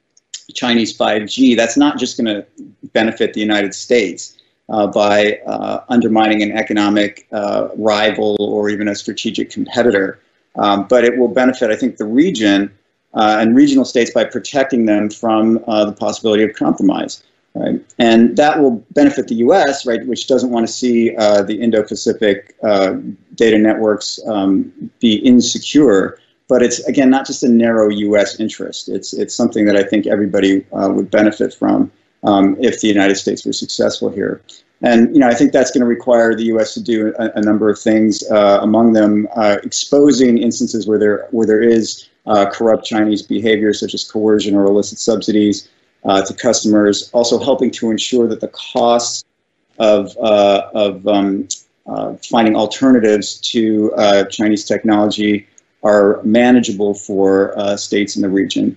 Chinese 0.54 0.96
5G, 0.96 1.56
that's 1.56 1.76
not 1.76 1.98
just 1.98 2.16
going 2.16 2.26
to 2.26 2.46
benefit 2.92 3.34
the 3.34 3.40
United 3.40 3.74
States 3.74 4.36
uh, 4.68 4.86
by 4.86 5.38
uh, 5.46 5.84
undermining 5.88 6.42
an 6.42 6.52
economic 6.52 7.26
uh, 7.32 7.68
rival 7.76 8.36
or 8.40 8.70
even 8.70 8.88
a 8.88 8.94
strategic 8.94 9.50
competitor, 9.50 10.20
um, 10.56 10.86
but 10.88 11.04
it 11.04 11.18
will 11.18 11.28
benefit, 11.28 11.70
I 11.70 11.76
think, 11.76 11.96
the 11.96 12.06
region 12.06 12.72
uh, 13.12 13.36
and 13.40 13.54
regional 13.54 13.84
states 13.84 14.10
by 14.12 14.24
protecting 14.24 14.86
them 14.86 15.10
from 15.10 15.62
uh, 15.66 15.84
the 15.84 15.92
possibility 15.92 16.42
of 16.42 16.54
compromise 16.54 17.22
right? 17.56 17.80
And 18.00 18.36
that 18.36 18.58
will 18.60 18.84
benefit 18.94 19.28
the 19.28 19.36
U.S., 19.36 19.86
right, 19.86 20.04
which 20.08 20.26
doesn't 20.26 20.50
want 20.50 20.66
to 20.66 20.72
see 20.72 21.14
uh, 21.14 21.42
the 21.42 21.54
Indo-Pacific 21.54 22.56
data 22.60 23.58
networks 23.58 24.18
um, 24.26 24.90
be 24.98 25.14
insecure. 25.18 26.18
But 26.48 26.64
it's 26.64 26.80
again 26.88 27.10
not 27.10 27.26
just 27.26 27.44
a 27.44 27.48
narrow 27.48 27.90
U.S. 27.90 28.40
interest. 28.40 28.88
It's 28.88 29.12
it's 29.14 29.32
something 29.34 29.66
that 29.66 29.76
I 29.76 29.84
think 29.84 30.08
everybody 30.08 30.66
would 30.72 31.12
benefit 31.12 31.54
from 31.54 31.92
um, 32.24 32.56
if 32.60 32.80
the 32.80 32.88
United 32.88 33.16
States 33.16 33.44
were 33.44 33.52
successful 33.52 34.10
here. 34.10 34.42
And 34.82 35.14
you 35.14 35.20
know, 35.20 35.28
I 35.28 35.34
think 35.34 35.52
that's 35.52 35.70
going 35.70 35.80
to 35.80 35.86
require 35.86 36.34
the 36.34 36.44
U.S. 36.46 36.74
to 36.74 36.82
do 36.82 37.14
a, 37.18 37.30
a 37.36 37.40
number 37.40 37.70
of 37.70 37.78
things. 37.78 38.22
Uh, 38.30 38.58
among 38.60 38.92
them, 38.92 39.28
uh, 39.36 39.56
exposing 39.62 40.38
instances 40.38 40.86
where 40.86 40.98
there 40.98 41.28
where 41.30 41.46
there 41.46 41.62
is 41.62 42.08
uh, 42.26 42.50
corrupt 42.50 42.84
Chinese 42.84 43.22
behavior, 43.22 43.72
such 43.72 43.94
as 43.94 44.04
coercion 44.04 44.54
or 44.54 44.64
illicit 44.64 44.98
subsidies 44.98 45.68
uh, 46.04 46.22
to 46.22 46.34
customers, 46.34 47.10
also 47.12 47.38
helping 47.38 47.70
to 47.70 47.90
ensure 47.90 48.26
that 48.26 48.40
the 48.40 48.48
costs 48.48 49.24
of, 49.78 50.16
uh, 50.18 50.70
of 50.74 51.06
um, 51.06 51.48
uh, 51.86 52.14
finding 52.16 52.54
alternatives 52.54 53.40
to 53.40 53.90
Chinese 54.30 54.64
technology 54.64 55.46
are 55.82 56.22
manageable 56.22 56.94
for 56.94 57.54
states 57.76 58.16
in 58.16 58.22
the 58.22 58.28
region 58.28 58.76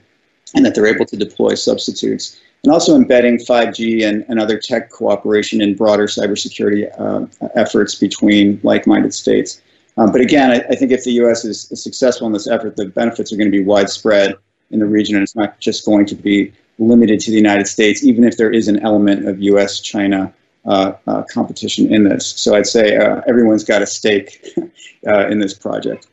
and 0.55 0.65
that 0.65 0.75
they're 0.75 0.87
able 0.87 1.05
to 1.05 1.17
deploy 1.17 1.55
substitutes. 1.55 2.39
And 2.63 2.73
also 2.73 2.95
embedding 2.95 3.37
5G 3.37 4.07
and, 4.07 4.25
and 4.27 4.39
other 4.39 4.57
tech 4.57 4.89
cooperation 4.89 5.61
in 5.61 5.75
broader 5.75 6.05
cybersecurity 6.05 6.89
uh, 6.99 7.27
efforts 7.55 7.95
between 7.95 8.59
like-minded 8.63 9.13
states. 9.13 9.61
Um, 9.97 10.11
but 10.11 10.21
again, 10.21 10.51
I, 10.51 10.59
I, 10.69 10.75
think 10.75 10.91
if 10.91 11.03
the 11.03 11.11
U.S. 11.13 11.45
Is, 11.45 11.71
is 11.71 11.83
successful 11.83 12.27
in 12.27 12.33
this 12.33 12.47
effort, 12.47 12.75
the 12.75 12.85
benefits 12.85 13.31
are 13.31 13.37
going 13.37 13.51
to 13.51 13.57
be 13.57 13.63
widespread 13.63 14.35
in 14.69 14.79
the 14.79 14.85
region, 14.85 15.15
and 15.15 15.23
it's 15.23 15.35
not 15.35 15.59
just 15.59 15.85
going 15.85 16.05
to 16.07 16.15
be 16.15 16.51
limited 16.77 17.19
to 17.21 17.31
the 17.31 17.37
United 17.37 17.67
States, 17.67 18.03
even 18.03 18.23
if 18.23 18.37
there 18.37 18.51
is 18.51 18.67
an 18.67 18.79
element 18.79 19.27
of 19.27 19.41
U.S. 19.41 19.79
China 19.79 20.33
uh, 20.65 20.93
uh, 21.07 21.23
competition 21.23 21.91
in 21.93 22.03
this. 22.03 22.27
So 22.27 22.55
I'd 22.55 22.67
say 22.67 22.97
uh, 22.97 23.21
everyone's 23.27 23.63
got 23.63 23.81
a 23.81 23.87
stake 23.87 24.45
uh, 25.07 25.27
in 25.27 25.39
this 25.39 25.53
project. 25.53 26.07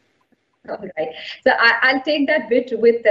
All 0.69 0.79
right. 0.97 1.09
So 1.43 1.53
I, 1.59 1.93
will 1.93 2.01
take 2.03 2.27
that 2.29 2.49
bit 2.49 2.71
with 2.79 3.05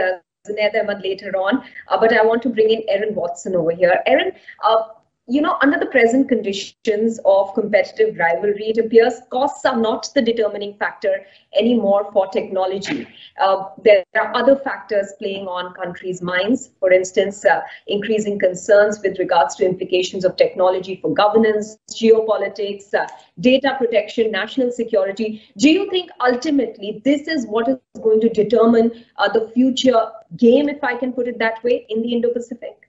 Zunaid 0.46 0.76
Ahmed 0.78 1.02
later 1.02 1.32
on, 1.38 1.64
uh, 1.88 1.98
but 1.98 2.12
I 2.12 2.22
want 2.22 2.42
to 2.44 2.50
bring 2.50 2.70
in 2.70 2.84
Erin 2.90 3.16
Watson 3.16 3.56
over 3.56 3.72
here. 3.72 4.04
Erin, 4.06 4.34
uh, 4.62 4.88
you 5.28 5.42
know, 5.42 5.58
under 5.62 5.80
the 5.80 5.86
present 5.86 6.28
conditions 6.28 7.20
of 7.24 7.54
competitive 7.54 8.18
rivalry, 8.18 8.74
it 8.76 8.78
appears 8.78 9.22
costs 9.32 9.64
are 9.64 9.78
not 9.78 10.10
the 10.14 10.22
determining 10.22 10.74
factor 10.78 11.26
anymore 11.58 12.10
for 12.12 12.28
technology. 12.28 13.08
Uh, 13.40 13.70
there 13.84 14.04
are 14.16 14.36
other 14.36 14.58
factors 14.58 15.14
playing 15.20 15.48
on 15.48 15.74
countries' 15.76 16.22
minds. 16.22 16.72
For 16.80 16.92
instance, 16.92 17.46
uh, 17.46 17.62
increasing 17.88 18.38
concerns 18.38 19.00
with 19.02 19.18
regards 19.18 19.56
to 19.56 19.66
implications 19.66 20.26
of 20.26 20.36
technology 20.36 21.00
for 21.02 21.14
governance, 21.14 21.78
geopolitics, 21.92 22.94
uh, 22.94 23.08
data 23.40 23.76
protection, 23.78 24.30
national 24.30 24.72
security. 24.72 25.42
Do 25.58 25.70
you 25.70 25.90
think 25.90 26.10
ultimately 26.20 27.02
this 27.06 27.30
is 27.30 27.48
what 27.48 27.70
is 27.70 27.78
going 28.02 28.20
to 28.22 28.30
determine 28.30 29.06
uh, 29.18 29.30
the 29.30 29.50
future 29.54 30.12
game, 30.36 30.68
if 30.68 30.84
I 30.84 30.98
can 30.98 31.14
put 31.14 31.30
it 31.30 31.40
that 31.40 31.64
way, 31.64 31.86
in 31.88 32.02
the 32.02 32.12
Indo-Pacific? 32.12 32.83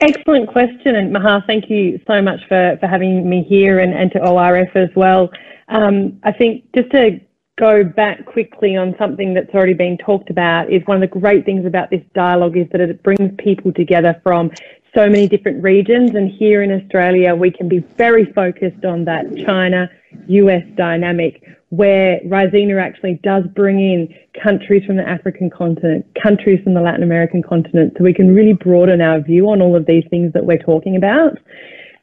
Excellent 0.00 0.48
question, 0.48 0.96
and 0.96 1.12
Maha, 1.12 1.42
thank 1.46 1.70
you 1.70 2.00
so 2.06 2.20
much 2.20 2.40
for, 2.48 2.76
for 2.80 2.86
having 2.86 3.28
me 3.28 3.42
here 3.42 3.78
and, 3.80 3.92
and 3.94 4.10
to 4.12 4.26
ORF 4.26 4.74
as 4.74 4.88
well. 4.96 5.30
Um, 5.68 6.18
I 6.24 6.32
think 6.32 6.64
just 6.74 6.90
to 6.90 7.20
go 7.62 7.84
back 7.84 8.26
quickly 8.26 8.74
on 8.76 8.92
something 8.98 9.34
that's 9.34 9.54
already 9.54 9.72
been 9.72 9.96
talked 9.96 10.30
about 10.30 10.68
is 10.68 10.82
one 10.86 11.00
of 11.00 11.00
the 11.00 11.20
great 11.20 11.44
things 11.44 11.64
about 11.64 11.90
this 11.90 12.02
dialogue 12.12 12.56
is 12.56 12.66
that 12.72 12.80
it 12.80 13.00
brings 13.04 13.30
people 13.38 13.72
together 13.72 14.20
from 14.24 14.50
so 14.92 15.08
many 15.08 15.28
different 15.28 15.62
regions. 15.62 16.12
And 16.16 16.28
here 16.28 16.64
in 16.64 16.72
Australia, 16.72 17.36
we 17.36 17.52
can 17.52 17.68
be 17.68 17.78
very 17.78 18.24
focused 18.32 18.84
on 18.84 19.04
that 19.04 19.24
China 19.46 19.88
US 20.26 20.64
dynamic 20.74 21.40
where 21.68 22.18
Raisina 22.26 22.82
actually 22.82 23.20
does 23.22 23.44
bring 23.54 23.78
in 23.78 24.12
countries 24.42 24.84
from 24.84 24.96
the 24.96 25.08
African 25.08 25.48
continent, 25.48 26.04
countries 26.20 26.60
from 26.64 26.74
the 26.74 26.80
Latin 26.80 27.04
American 27.04 27.44
continent, 27.44 27.94
so 27.96 28.02
we 28.02 28.12
can 28.12 28.34
really 28.34 28.54
broaden 28.54 29.00
our 29.00 29.20
view 29.20 29.48
on 29.48 29.62
all 29.62 29.76
of 29.76 29.86
these 29.86 30.04
things 30.10 30.32
that 30.32 30.44
we're 30.44 30.58
talking 30.58 30.96
about. 30.96 31.38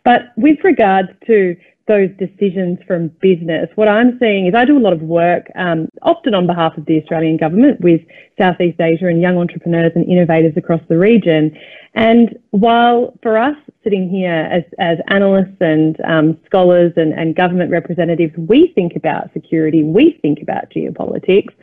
But 0.05 0.31
with 0.37 0.57
regards 0.63 1.09
to 1.27 1.57
those 1.89 2.09
decisions 2.19 2.77
from 2.87 3.07
business. 3.19 3.67
What 3.73 3.89
I'm 3.89 4.17
seeing 4.19 4.45
is 4.45 4.53
I 4.55 4.63
do 4.63 4.77
a 4.77 4.79
lot 4.79 4.93
of 4.93 5.01
work, 5.01 5.47
um, 5.55 5.89
often 6.03 6.35
on 6.35 6.45
behalf 6.45 6.77
of 6.77 6.85
the 6.85 7.01
Australian 7.01 7.35
government, 7.35 7.81
with 7.81 8.01
Southeast 8.39 8.79
Asia 8.79 9.07
and 9.07 9.19
young 9.19 9.37
entrepreneurs 9.37 9.91
and 9.95 10.05
innovators 10.07 10.53
across 10.55 10.81
the 10.87 10.97
region. 10.97 11.57
And 11.95 12.37
while 12.51 13.17
for 13.23 13.37
us 13.37 13.55
sitting 13.83 14.07
here 14.07 14.47
as, 14.51 14.63
as 14.77 14.99
analysts 15.07 15.57
and 15.59 15.99
um, 16.07 16.37
scholars 16.45 16.93
and, 16.95 17.11
and 17.13 17.35
government 17.35 17.71
representatives, 17.71 18.33
we 18.37 18.71
think 18.75 18.95
about 18.95 19.33
security, 19.33 19.83
we 19.83 20.19
think 20.21 20.39
about 20.41 20.69
geopolitics, 20.69 21.53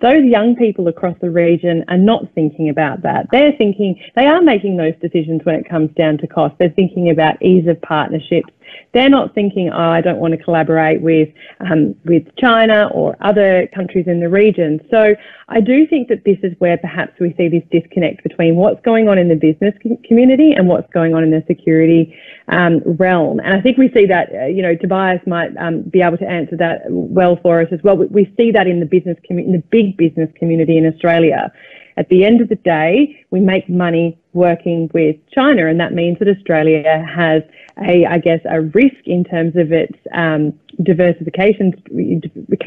those 0.00 0.24
young 0.24 0.56
people 0.56 0.88
across 0.88 1.16
the 1.20 1.30
region 1.30 1.84
are 1.88 1.96
not 1.96 2.24
thinking 2.34 2.68
about 2.68 3.02
that. 3.02 3.28
They're 3.30 3.56
thinking, 3.56 4.02
they 4.16 4.26
are 4.26 4.42
making 4.42 4.76
those 4.76 4.94
decisions 5.00 5.42
when 5.44 5.54
it 5.54 5.68
comes 5.68 5.90
down 5.96 6.18
to 6.18 6.26
cost. 6.26 6.56
They're 6.58 6.70
thinking 6.70 7.10
about 7.10 7.40
ease 7.40 7.68
of 7.68 7.80
partnerships 7.82 8.52
they're 8.92 9.10
not 9.10 9.34
thinking, 9.34 9.70
oh, 9.70 9.90
I 9.90 10.00
don't 10.00 10.18
want 10.18 10.32
to 10.32 10.42
collaborate 10.42 11.00
with 11.00 11.28
um, 11.60 11.94
with 12.04 12.24
China 12.36 12.88
or 12.92 13.16
other 13.20 13.68
countries 13.74 14.06
in 14.06 14.20
the 14.20 14.28
region. 14.28 14.80
So 14.90 15.14
I 15.48 15.60
do 15.60 15.86
think 15.86 16.08
that 16.08 16.24
this 16.24 16.38
is 16.42 16.52
where 16.58 16.76
perhaps 16.76 17.12
we 17.20 17.34
see 17.36 17.48
this 17.48 17.62
disconnect 17.70 18.22
between 18.22 18.56
what's 18.56 18.80
going 18.82 19.08
on 19.08 19.18
in 19.18 19.28
the 19.28 19.36
business 19.36 19.74
community 20.04 20.52
and 20.52 20.66
what's 20.66 20.90
going 20.92 21.14
on 21.14 21.22
in 21.22 21.30
the 21.30 21.44
security 21.46 22.16
um, 22.48 22.80
realm. 22.84 23.38
And 23.40 23.54
I 23.54 23.60
think 23.60 23.78
we 23.78 23.90
see 23.92 24.06
that, 24.06 24.28
uh, 24.34 24.46
you 24.46 24.62
know, 24.62 24.74
Tobias 24.74 25.20
might 25.26 25.56
um, 25.56 25.82
be 25.82 26.00
able 26.00 26.18
to 26.18 26.26
answer 26.28 26.56
that 26.56 26.82
well 26.88 27.36
for 27.42 27.60
us 27.60 27.68
as 27.72 27.80
well. 27.82 27.96
We, 27.96 28.06
we 28.06 28.34
see 28.36 28.50
that 28.52 28.66
in 28.66 28.80
the 28.80 28.86
business, 28.86 29.16
community, 29.24 29.54
in 29.54 29.60
the 29.60 29.66
big 29.70 29.96
business 29.96 30.30
community 30.38 30.78
in 30.78 30.86
Australia 30.86 31.52
at 31.96 32.08
the 32.08 32.24
end 32.24 32.40
of 32.40 32.48
the 32.48 32.56
day, 32.56 33.24
we 33.30 33.40
make 33.40 33.68
money 33.68 34.18
working 34.32 34.90
with 34.92 35.16
China, 35.34 35.66
and 35.66 35.80
that 35.80 35.94
means 35.94 36.18
that 36.18 36.28
Australia 36.28 37.04
has 37.08 37.42
a, 37.78 38.04
I 38.06 38.18
guess, 38.18 38.40
a 38.50 38.60
risk 38.60 39.02
in 39.06 39.24
terms 39.24 39.56
of 39.56 39.72
its 39.72 39.98
um, 40.14 40.52
diversification, 40.82 41.74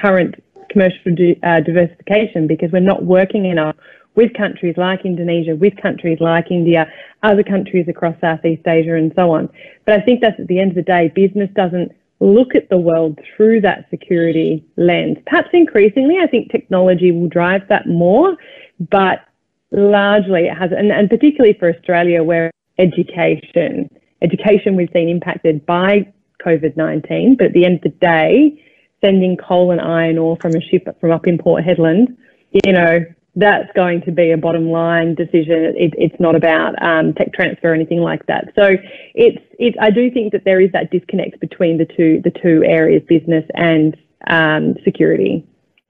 current 0.01 0.35
commercial 0.69 0.99
uh, 1.43 1.59
diversification, 1.61 2.47
because 2.47 2.71
we're 2.71 2.79
not 2.79 3.03
working 3.03 3.45
enough 3.45 3.75
with 4.15 4.33
countries 4.33 4.75
like 4.77 5.05
Indonesia, 5.05 5.55
with 5.55 5.75
countries 5.77 6.17
like 6.19 6.51
India, 6.51 6.91
other 7.23 7.43
countries 7.43 7.85
across 7.87 8.15
Southeast 8.19 8.67
Asia, 8.67 8.95
and 8.95 9.13
so 9.15 9.31
on. 9.31 9.47
But 9.85 9.99
I 9.99 10.01
think 10.03 10.21
that's 10.21 10.39
at 10.39 10.47
the 10.47 10.59
end 10.59 10.71
of 10.71 10.75
the 10.75 10.81
day, 10.81 11.11
business 11.13 11.49
doesn't 11.55 11.91
look 12.19 12.53
at 12.53 12.69
the 12.69 12.77
world 12.77 13.17
through 13.35 13.61
that 13.61 13.85
security 13.89 14.65
lens. 14.75 15.17
Perhaps 15.25 15.49
increasingly, 15.53 16.17
I 16.21 16.27
think 16.27 16.51
technology 16.51 17.11
will 17.11 17.29
drive 17.29 17.67
that 17.69 17.87
more, 17.87 18.35
but 18.79 19.19
largely 19.71 20.47
it 20.47 20.57
has, 20.57 20.71
and, 20.75 20.91
and 20.91 21.09
particularly 21.09 21.55
for 21.59 21.69
Australia, 21.73 22.23
where 22.23 22.51
education, 22.77 23.89
education 24.21 24.75
we've 24.75 24.89
seen 24.93 25.09
impacted 25.09 25.65
by 25.65 26.11
COVID 26.45 26.77
19, 26.77 27.35
but 27.37 27.47
at 27.47 27.53
the 27.53 27.65
end 27.65 27.75
of 27.75 27.81
the 27.83 27.89
day, 27.89 28.63
sending 29.03 29.37
coal 29.37 29.71
and 29.71 29.81
iron 29.81 30.17
ore 30.17 30.37
from 30.41 30.55
a 30.55 30.61
ship 30.61 30.87
from 30.99 31.11
up 31.11 31.27
in 31.27 31.37
Port 31.37 31.63
Hedland, 31.63 32.17
you 32.65 32.73
know, 32.73 32.99
that's 33.35 33.71
going 33.75 34.01
to 34.01 34.11
be 34.11 34.31
a 34.31 34.37
bottom 34.37 34.69
line 34.69 35.15
decision. 35.15 35.73
It, 35.77 35.93
it's 35.97 36.19
not 36.19 36.35
about 36.35 36.81
um, 36.81 37.13
tech 37.13 37.33
transfer 37.33 37.71
or 37.71 37.73
anything 37.73 37.99
like 37.99 38.25
that. 38.25 38.51
So 38.57 38.75
it's 39.13 39.37
it. 39.59 39.75
I 39.79 39.91
do 39.91 40.09
think 40.11 40.33
that 40.33 40.43
there 40.45 40.59
is 40.59 40.71
that 40.73 40.91
disconnect 40.91 41.39
between 41.39 41.77
the 41.77 41.85
two 41.85 42.21
the 42.23 42.31
two 42.31 42.63
areas, 42.65 43.03
business 43.07 43.45
and 43.53 43.95
um, 44.27 44.75
security. 44.83 45.45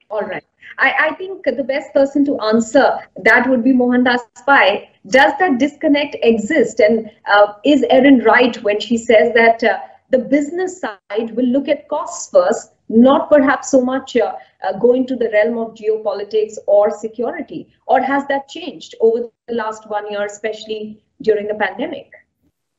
All 0.10 0.22
right. 0.22 0.44
I, 0.80 0.94
I, 1.00 1.16
think 1.16 1.44
the 1.44 1.64
best 1.64 1.94
person 1.94 2.24
to 2.26 2.40
answer 2.40 3.00
that 3.24 3.50
would 3.50 3.64
be 3.64 3.74
Mohandas 3.74 4.22
Pai. 4.46 4.90
Does 5.08 5.34
that 5.40 5.60
disconnect 5.60 6.16
exist? 6.24 6.80
And 6.80 7.12
uh, 7.32 7.54
is 7.66 7.84
Erin 7.90 8.20
right 8.20 8.56
when 8.64 8.80
she 8.80 8.98
says 8.98 9.34
that 9.34 9.64
uh, 9.64 9.80
the 10.10 10.20
business 10.20 10.80
side 10.80 11.36
will 11.36 11.46
look 11.46 11.68
at 11.68 11.88
costs 11.90 12.30
first, 12.32 12.72
not 12.88 13.30
perhaps 13.30 13.70
so 13.70 13.82
much 13.82 14.16
uh, 14.16 14.34
uh, 14.64 14.78
go 14.80 14.94
into 14.94 15.16
the 15.16 15.30
realm 15.32 15.58
of 15.58 15.76
geopolitics 15.76 16.54
or 16.66 16.90
security? 16.92 17.68
Or 17.86 18.02
has 18.02 18.26
that 18.28 18.48
changed 18.48 18.96
over 19.02 19.30
the 19.48 19.56
last 19.56 19.90
one 19.90 20.10
year, 20.10 20.26
especially 20.26 21.04
during 21.22 21.48
the 21.48 21.56
pandemic? 21.56 22.10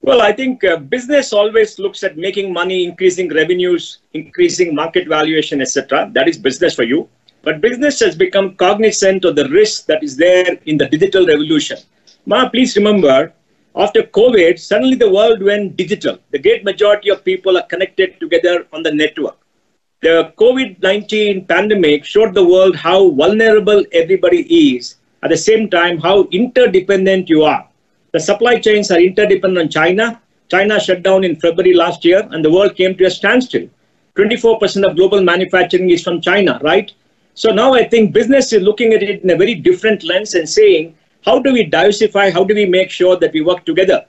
Well, 0.02 0.22
I 0.22 0.32
think 0.32 0.64
uh, 0.64 0.78
business 0.78 1.34
always 1.34 1.78
looks 1.78 2.02
at 2.02 2.16
making 2.16 2.54
money, 2.54 2.84
increasing 2.84 3.28
revenues, 3.28 3.98
increasing 4.14 4.74
market 4.74 5.06
valuation, 5.06 5.60
etc. 5.60 6.10
That 6.14 6.26
is 6.26 6.38
business 6.38 6.74
for 6.74 6.84
you. 6.84 7.06
But 7.42 7.60
business 7.60 8.00
has 8.00 8.14
become 8.14 8.54
cognizant 8.56 9.24
of 9.24 9.36
the 9.36 9.48
risk 9.48 9.86
that 9.86 10.02
is 10.02 10.16
there 10.16 10.58
in 10.66 10.78
the 10.78 10.88
digital 10.88 11.26
revolution. 11.26 11.78
Ma, 12.26 12.48
please 12.48 12.76
remember, 12.76 13.32
after 13.74 14.02
COVID, 14.02 14.58
suddenly 14.58 14.96
the 14.96 15.10
world 15.10 15.42
went 15.42 15.76
digital. 15.76 16.18
The 16.30 16.38
great 16.38 16.64
majority 16.64 17.08
of 17.08 17.24
people 17.24 17.56
are 17.56 17.66
connected 17.66 18.20
together 18.20 18.66
on 18.72 18.82
the 18.82 18.92
network 18.92 19.36
the 20.02 20.32
COVID 20.38 20.82
19 20.82 21.44
pandemic 21.44 22.06
showed 22.06 22.32
the 22.32 22.44
world 22.44 22.74
how 22.74 23.10
vulnerable 23.10 23.84
everybody 23.92 24.42
is, 24.74 24.96
at 25.22 25.28
the 25.28 25.36
same 25.36 25.68
time, 25.68 25.98
how 25.98 26.26
interdependent 26.32 27.28
you 27.28 27.44
are. 27.44 27.68
The 28.12 28.20
supply 28.20 28.58
chains 28.58 28.90
are 28.90 28.98
interdependent 28.98 29.58
on 29.58 29.68
China. 29.68 30.22
China 30.50 30.80
shut 30.80 31.02
down 31.02 31.22
in 31.22 31.36
February 31.36 31.74
last 31.74 32.02
year, 32.02 32.26
and 32.30 32.42
the 32.42 32.50
world 32.50 32.76
came 32.76 32.96
to 32.96 33.04
a 33.04 33.10
standstill. 33.10 33.68
24% 34.16 34.88
of 34.88 34.96
global 34.96 35.22
manufacturing 35.22 35.90
is 35.90 36.02
from 36.02 36.20
China, 36.22 36.58
right? 36.62 36.92
So 37.40 37.50
now 37.50 37.72
I 37.72 37.88
think 37.88 38.12
business 38.12 38.52
is 38.52 38.60
looking 38.60 38.92
at 38.92 39.02
it 39.02 39.22
in 39.22 39.30
a 39.30 39.34
very 39.34 39.54
different 39.54 40.04
lens 40.04 40.34
and 40.34 40.46
saying, 40.46 40.94
how 41.24 41.38
do 41.38 41.54
we 41.54 41.64
diversify? 41.64 42.28
How 42.30 42.44
do 42.44 42.54
we 42.54 42.66
make 42.66 42.90
sure 42.90 43.16
that 43.16 43.32
we 43.32 43.40
work 43.40 43.64
together? 43.64 44.04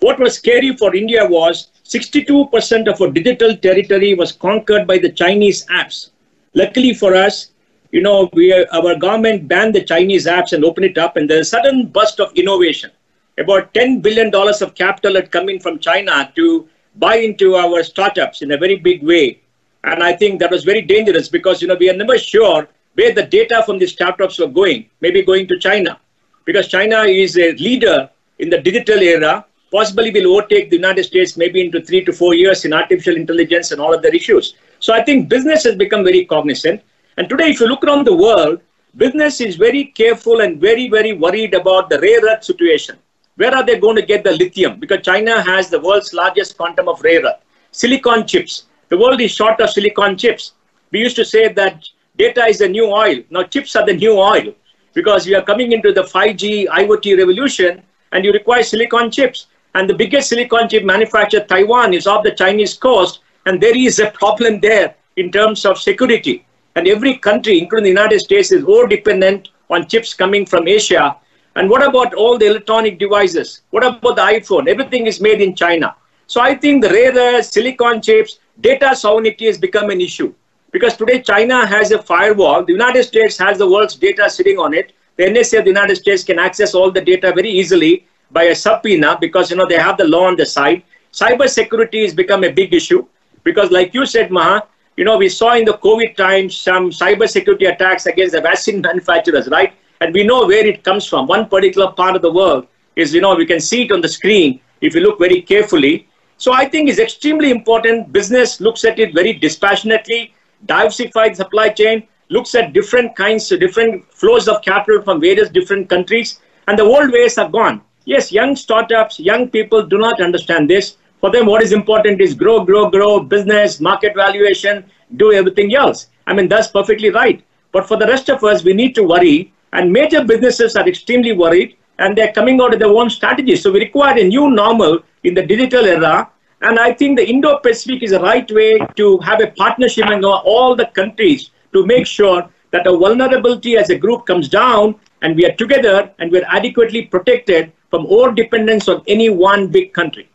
What 0.00 0.18
was 0.18 0.34
scary 0.38 0.76
for 0.76 0.92
India 0.92 1.24
was 1.24 1.68
62% 1.84 2.92
of 2.92 3.00
our 3.00 3.10
digital 3.12 3.56
territory 3.56 4.14
was 4.14 4.32
conquered 4.32 4.88
by 4.88 4.98
the 4.98 5.12
Chinese 5.12 5.64
apps. 5.66 6.10
Luckily 6.54 6.94
for 6.94 7.14
us, 7.14 7.52
you 7.92 8.02
know, 8.02 8.28
we, 8.32 8.52
our 8.52 8.96
government 8.96 9.46
banned 9.46 9.76
the 9.76 9.84
Chinese 9.84 10.26
apps 10.26 10.52
and 10.52 10.64
opened 10.64 10.86
it 10.86 10.98
up, 10.98 11.16
and 11.16 11.30
there's 11.30 11.46
a 11.46 11.50
sudden 11.50 11.86
burst 11.86 12.18
of 12.18 12.32
innovation. 12.34 12.90
About 13.38 13.72
$10 13.74 14.02
billion 14.02 14.34
of 14.34 14.74
capital 14.74 15.14
had 15.14 15.30
come 15.30 15.48
in 15.48 15.60
from 15.60 15.78
China 15.78 16.32
to 16.34 16.68
buy 16.96 17.18
into 17.18 17.54
our 17.54 17.84
startups 17.84 18.42
in 18.42 18.50
a 18.50 18.58
very 18.58 18.74
big 18.74 19.04
way. 19.04 19.43
And 19.84 20.02
I 20.02 20.12
think 20.14 20.40
that 20.40 20.50
was 20.50 20.64
very 20.64 20.82
dangerous 20.82 21.28
because, 21.28 21.60
you 21.60 21.68
know, 21.68 21.76
we 21.78 21.90
are 21.90 21.96
never 21.96 22.18
sure 22.18 22.68
where 22.94 23.12
the 23.12 23.24
data 23.24 23.62
from 23.66 23.78
these 23.78 23.92
startups 23.92 24.38
were 24.38 24.46
going, 24.46 24.88
maybe 25.00 25.22
going 25.22 25.46
to 25.48 25.58
China. 25.58 26.00
Because 26.44 26.68
China 26.68 27.02
is 27.02 27.36
a 27.38 27.52
leader 27.52 28.08
in 28.38 28.50
the 28.50 28.60
digital 28.60 28.98
era 28.98 29.44
possibly 29.70 30.10
will 30.10 30.32
overtake 30.32 30.70
the 30.70 30.76
United 30.76 31.04
States 31.04 31.36
maybe 31.36 31.60
into 31.60 31.80
three 31.80 32.04
to 32.04 32.12
four 32.12 32.32
years 32.34 32.64
in 32.64 32.72
artificial 32.72 33.16
intelligence 33.16 33.72
and 33.72 33.80
all 33.80 33.92
other 33.92 34.08
issues. 34.08 34.54
So 34.78 34.92
I 34.92 35.02
think 35.02 35.28
business 35.28 35.64
has 35.64 35.74
become 35.74 36.04
very 36.04 36.24
cognizant. 36.24 36.82
And 37.16 37.28
today, 37.28 37.50
if 37.50 37.60
you 37.60 37.66
look 37.66 37.82
around 37.84 38.06
the 38.06 38.14
world, 38.14 38.60
business 38.96 39.40
is 39.40 39.56
very 39.56 39.86
careful 39.86 40.40
and 40.42 40.60
very, 40.60 40.88
very 40.88 41.12
worried 41.12 41.54
about 41.54 41.90
the 41.90 42.00
rare 42.00 42.20
earth 42.30 42.44
situation. 42.44 42.96
Where 43.36 43.54
are 43.54 43.64
they 43.64 43.78
going 43.78 43.96
to 43.96 44.02
get 44.02 44.22
the 44.22 44.32
lithium? 44.32 44.78
Because 44.78 45.02
China 45.02 45.42
has 45.42 45.68
the 45.68 45.80
world's 45.80 46.14
largest 46.14 46.56
quantum 46.56 46.88
of 46.88 47.02
rare 47.02 47.22
earth. 47.22 47.40
Silicon 47.72 48.26
chips. 48.26 48.64
The 48.88 48.98
world 48.98 49.20
is 49.20 49.32
short 49.32 49.60
of 49.60 49.70
silicon 49.70 50.16
chips. 50.16 50.52
We 50.90 51.00
used 51.00 51.16
to 51.16 51.24
say 51.24 51.52
that 51.52 51.84
data 52.16 52.46
is 52.46 52.58
the 52.58 52.68
new 52.68 52.86
oil. 52.86 53.22
Now 53.30 53.44
chips 53.44 53.74
are 53.76 53.86
the 53.86 53.94
new 53.94 54.18
oil 54.18 54.54
because 54.92 55.26
we 55.26 55.34
are 55.34 55.42
coming 55.42 55.72
into 55.72 55.92
the 55.92 56.02
5G 56.02 56.68
IoT 56.68 57.18
revolution 57.18 57.82
and 58.12 58.24
you 58.24 58.32
require 58.32 58.62
silicon 58.62 59.10
chips 59.10 59.46
and 59.74 59.90
the 59.90 59.94
biggest 59.94 60.28
silicon 60.28 60.68
chip 60.68 60.84
manufacturer, 60.84 61.40
Taiwan, 61.40 61.94
is 61.94 62.06
off 62.06 62.22
the 62.22 62.30
Chinese 62.30 62.74
coast, 62.74 63.20
and 63.44 63.60
there 63.60 63.76
is 63.76 63.98
a 63.98 64.10
problem 64.12 64.60
there 64.60 64.94
in 65.16 65.32
terms 65.32 65.64
of 65.64 65.78
security. 65.78 66.46
And 66.76 66.86
every 66.86 67.18
country, 67.18 67.58
including 67.58 67.84
the 67.84 68.00
United 68.00 68.20
States, 68.20 68.52
is 68.52 68.62
more 68.62 68.86
dependent 68.86 69.48
on 69.70 69.88
chips 69.88 70.14
coming 70.14 70.46
from 70.46 70.68
Asia. 70.68 71.16
And 71.56 71.68
what 71.68 71.84
about 71.84 72.14
all 72.14 72.38
the 72.38 72.46
electronic 72.46 72.98
devices? 72.98 73.62
What 73.70 73.84
about 73.84 74.16
the 74.16 74.22
iPhone? 74.22 74.68
Everything 74.68 75.06
is 75.06 75.20
made 75.20 75.40
in 75.40 75.54
China. 75.54 75.96
So 76.26 76.40
I 76.40 76.54
think 76.54 76.82
the 76.82 76.90
rare 76.90 77.42
silicon 77.42 78.00
chips, 78.00 78.38
data 78.60 78.94
sovereignty 78.94 79.46
has 79.46 79.58
become 79.58 79.90
an 79.90 80.00
issue. 80.00 80.32
Because 80.70 80.96
today 80.96 81.22
China 81.22 81.66
has 81.66 81.92
a 81.92 82.02
firewall. 82.02 82.64
The 82.64 82.72
United 82.72 83.04
States 83.04 83.38
has 83.38 83.58
the 83.58 83.68
world's 83.68 83.94
data 83.94 84.28
sitting 84.28 84.58
on 84.58 84.74
it. 84.74 84.92
The 85.16 85.24
NSA 85.24 85.58
of 85.58 85.64
the 85.64 85.70
United 85.70 85.96
States 85.96 86.24
can 86.24 86.38
access 86.38 86.74
all 86.74 86.90
the 86.90 87.00
data 87.00 87.32
very 87.34 87.50
easily 87.50 88.06
by 88.32 88.44
a 88.44 88.54
subpoena 88.54 89.16
because 89.20 89.50
you 89.50 89.56
know 89.56 89.66
they 89.66 89.78
have 89.78 89.96
the 89.96 90.04
law 90.04 90.24
on 90.26 90.36
the 90.36 90.44
side. 90.44 90.82
Cyber 91.12 91.48
security 91.48 92.02
has 92.02 92.12
become 92.12 92.42
a 92.42 92.50
big 92.50 92.74
issue 92.74 93.06
because, 93.44 93.70
like 93.70 93.94
you 93.94 94.04
said, 94.06 94.32
Maha, 94.32 94.66
you 94.96 95.04
know 95.04 95.16
we 95.16 95.28
saw 95.28 95.54
in 95.54 95.64
the 95.64 95.74
COVID 95.74 96.16
times 96.16 96.56
some 96.56 96.90
cyber 96.90 97.28
security 97.28 97.66
attacks 97.66 98.06
against 98.06 98.32
the 98.32 98.40
vaccine 98.40 98.80
manufacturers, 98.88 99.48
right? 99.48 99.72
And 100.00 100.12
we 100.12 100.24
know 100.24 100.46
where 100.46 100.66
it 100.66 100.82
comes 100.82 101.06
from. 101.06 101.28
One 101.28 101.48
particular 101.48 101.92
part 101.92 102.16
of 102.16 102.22
the 102.22 102.32
world 102.32 102.66
is, 102.96 103.14
you 103.14 103.20
know, 103.20 103.34
we 103.36 103.46
can 103.46 103.60
see 103.60 103.84
it 103.84 103.92
on 103.92 104.00
the 104.00 104.08
screen 104.08 104.60
if 104.80 104.94
you 104.94 105.00
look 105.00 105.20
very 105.20 105.40
carefully. 105.40 106.08
So 106.44 106.52
I 106.52 106.68
think 106.68 106.90
it's 106.90 106.98
extremely 106.98 107.50
important. 107.50 108.12
Business 108.12 108.60
looks 108.60 108.84
at 108.84 108.98
it 108.98 109.14
very 109.14 109.32
dispassionately, 109.32 110.34
diversified 110.66 111.34
supply 111.34 111.70
chain, 111.70 112.06
looks 112.28 112.54
at 112.54 112.74
different 112.74 113.16
kinds, 113.16 113.48
different 113.48 114.04
flows 114.12 114.46
of 114.46 114.60
capital 114.60 115.00
from 115.00 115.22
various 115.22 115.48
different 115.48 115.88
countries, 115.88 116.40
and 116.68 116.78
the 116.78 116.82
old 116.82 117.10
ways 117.12 117.38
are 117.38 117.48
gone. 117.48 117.80
Yes, 118.04 118.30
young 118.30 118.56
startups, 118.56 119.18
young 119.18 119.48
people 119.48 119.86
do 119.86 119.96
not 119.96 120.20
understand 120.20 120.68
this. 120.68 120.98
For 121.22 121.30
them, 121.30 121.46
what 121.46 121.62
is 121.62 121.72
important 121.72 122.20
is 122.20 122.34
grow, 122.34 122.62
grow, 122.62 122.90
grow, 122.90 123.20
business, 123.20 123.80
market 123.80 124.14
valuation, 124.14 124.84
do 125.16 125.32
everything 125.32 125.74
else. 125.74 126.08
I 126.26 126.34
mean, 126.34 126.48
that's 126.48 126.68
perfectly 126.68 127.08
right. 127.08 127.42
But 127.72 127.88
for 127.88 127.96
the 127.96 128.06
rest 128.06 128.28
of 128.28 128.44
us, 128.44 128.62
we 128.62 128.74
need 128.74 128.94
to 128.96 129.02
worry. 129.02 129.54
And 129.72 129.90
major 129.90 130.22
businesses 130.22 130.76
are 130.76 130.86
extremely 130.86 131.32
worried 131.32 131.78
and 131.98 132.18
they're 132.18 132.32
coming 132.34 132.60
out 132.60 132.70
with 132.70 132.80
their 132.80 132.88
own 132.88 133.08
strategies. 133.08 133.62
So 133.62 133.72
we 133.72 133.80
require 133.80 134.18
a 134.18 134.24
new 134.24 134.50
normal 134.50 134.98
in 135.22 135.32
the 135.32 135.42
digital 135.42 135.86
era. 135.86 136.30
And 136.64 136.78
I 136.78 136.94
think 136.94 137.18
the 137.18 137.28
Indo 137.28 137.58
Pacific 137.58 138.02
is 138.02 138.12
the 138.12 138.20
right 138.20 138.50
way 138.50 138.78
to 138.96 139.18
have 139.18 139.42
a 139.42 139.48
partnership 139.48 140.06
among 140.06 140.24
all 140.24 140.74
the 140.74 140.86
countries 140.86 141.50
to 141.74 141.84
make 141.84 142.06
sure 142.06 142.48
that 142.70 142.86
a 142.86 142.96
vulnerability 142.96 143.76
as 143.76 143.90
a 143.90 143.98
group 143.98 144.24
comes 144.24 144.48
down 144.48 144.94
and 145.20 145.36
we 145.36 145.44
are 145.44 145.54
together 145.56 146.10
and 146.18 146.32
we're 146.32 146.46
adequately 146.48 147.02
protected 147.02 147.70
from 147.90 148.06
over 148.06 148.32
dependence 148.32 148.88
on 148.88 149.02
any 149.06 149.28
one 149.28 149.68
big 149.68 149.92
country. 149.92 150.26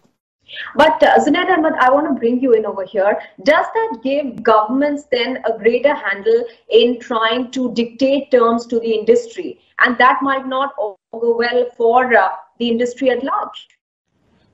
But 0.76 1.02
uh, 1.02 1.18
Zunaid 1.18 1.50
Ahmed, 1.50 1.74
I 1.80 1.90
want 1.90 2.08
to 2.08 2.14
bring 2.14 2.40
you 2.40 2.54
in 2.54 2.64
over 2.64 2.86
here. 2.86 3.20
Does 3.44 3.66
that 3.74 3.98
give 4.04 4.44
governments 4.44 5.06
then 5.12 5.40
a 5.46 5.58
greater 5.58 5.96
handle 5.96 6.44
in 6.70 7.00
trying 7.00 7.50
to 7.52 7.74
dictate 7.74 8.30
terms 8.30 8.68
to 8.68 8.80
the 8.80 8.92
industry? 8.92 9.62
And 9.82 9.98
that 9.98 10.20
might 10.22 10.48
not 10.48 10.76
go 10.78 10.98
well 11.12 11.66
for 11.76 12.14
uh, 12.16 12.30
the 12.60 12.70
industry 12.70 13.10
at 13.10 13.24
large. 13.24 13.68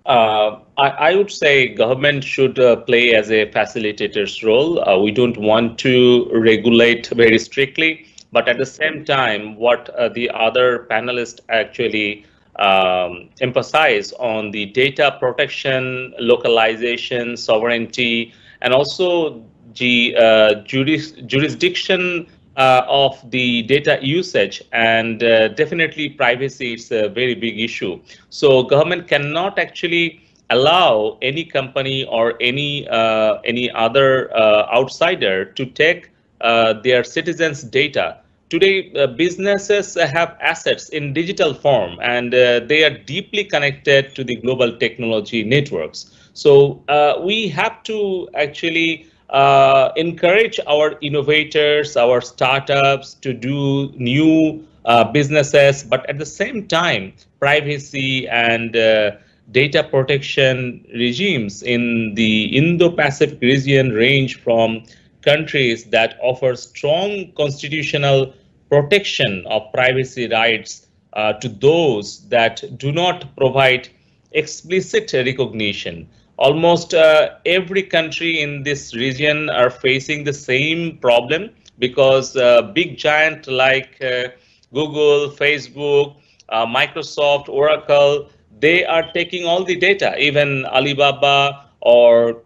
Uh, 0.06 0.60
I, 0.78 0.90
I, 0.90 1.16
would 1.16 1.32
say 1.32 1.68
government 1.68 2.24
should 2.24 2.60
uh, 2.60 2.76
play 2.76 3.16
as 3.16 3.32
a 3.32 3.50
facilitator's 3.52 4.44
role. 4.44 4.88
Uh, 4.88 5.00
we 5.00 5.10
don't 5.10 5.36
want 5.38 5.80
to 5.80 6.30
regulate 6.32 7.08
very 7.08 7.40
strictly 7.40 8.06
But 8.36 8.50
at 8.50 8.58
the 8.58 8.66
same 8.66 9.06
time, 9.06 9.56
what 9.56 9.90
uh, 9.92 10.10
the 10.10 10.30
other 10.30 10.88
panelists 10.90 11.40
actually 11.48 12.26
um, 12.58 13.30
emphasize 13.40 14.12
on 14.14 14.52
the 14.52 14.66
data 14.66 15.16
protection, 15.22 16.14
localization, 16.20 17.38
sovereignty, 17.38 18.34
and 18.62 18.74
also 18.74 19.42
the 19.76 20.18
uh, 20.18 20.56
juris 20.66 21.12
jurisdiction 21.26 22.28
uh, 22.58 22.86
of 22.88 23.20
the 23.32 23.64
data 23.64 24.00
usage 24.02 24.64
and 24.72 25.24
uh, 25.24 25.50
definitely 25.50 26.10
privacy 26.10 26.74
is 26.74 26.92
a 26.92 27.10
very 27.10 27.36
big 27.36 27.60
issue. 27.60 28.00
So 28.30 28.64
government 28.64 29.08
cannot 29.08 29.60
actually 29.60 30.22
allow 30.50 31.18
any 31.22 31.44
company 31.44 32.06
or 32.06 32.36
any 32.40 32.88
uh, 32.88 33.40
any 33.46 33.72
other 33.72 34.36
uh, 34.36 34.68
outsider 34.74 35.46
to 35.46 35.66
take 35.66 36.12
uh, 36.42 36.74
their 36.74 37.04
citizens' 37.04 37.64
data. 37.64 38.20
Today, 38.50 38.94
uh, 38.94 39.08
businesses 39.08 39.96
have 39.96 40.38
assets 40.40 40.90
in 40.90 41.14
digital 41.14 41.54
form 41.54 41.98
and 42.02 42.32
they 42.32 42.84
are 42.84 42.96
deeply 43.06 43.44
connected 43.44 44.14
to 44.16 44.24
the 44.24 44.36
global 44.36 44.78
technology 44.78 45.44
networks. 45.44 46.30
So 46.34 46.84
we 47.24 47.48
have 47.50 47.82
to 47.84 48.30
actually 48.36 49.08
uh, 49.30 49.92
encourage 49.96 50.60
our 50.68 50.98
innovators, 51.02 51.98
our 51.98 52.22
startups 52.22 53.14
to 53.16 53.34
do 53.34 53.92
new 53.96 54.66
uh, 54.86 55.04
businesses, 55.04 55.84
but 55.84 56.08
at 56.10 56.18
the 56.20 56.26
same 56.26 56.68
time, 56.68 57.14
privacy 57.40 58.28
and 58.28 58.76
uh, 58.76 59.12
data 59.52 59.84
protection 59.84 60.86
regimes 60.94 61.64
in 61.64 62.14
the 62.16 62.46
Indo-Pacific 62.58 63.42
region 63.42 63.92
range 63.92 64.42
from 64.42 64.84
countries 65.22 65.86
that 65.86 66.18
offer 66.22 66.56
strong 66.56 67.32
constitutional 67.36 68.34
protection 68.70 69.46
of 69.48 69.72
privacy 69.74 70.28
rights 70.28 70.88
uh, 71.14 71.34
to 71.34 71.50
those 71.50 72.28
that 72.30 72.64
do 72.78 72.92
not 72.92 73.36
provide 73.36 73.90
explicit 74.34 75.12
recognition 75.14 76.08
almost 76.38 76.94
uh, 76.94 77.36
every 77.46 77.84
country 77.84 78.42
in 78.42 78.64
this 78.64 78.96
region 78.96 79.50
are 79.50 79.70
facing 79.70 80.24
the 80.24 80.34
same 80.34 80.98
problem 80.98 81.50
because 81.80 82.36
uh, 82.36 82.62
big 82.62 82.98
giant 82.98 83.48
like 83.48 83.98
uh, 84.02 84.28
Google, 84.74 85.30
Facebook, 85.30 86.16
uh, 86.50 86.66
Microsoft, 86.66 87.50
Oracle, 87.50 88.30
they 88.60 88.86
are 88.86 89.12
taking 89.14 89.46
all 89.46 89.64
the 89.64 89.76
data, 89.76 90.16
even 90.18 90.66
Alibaba 90.66 91.66
or 91.82 92.42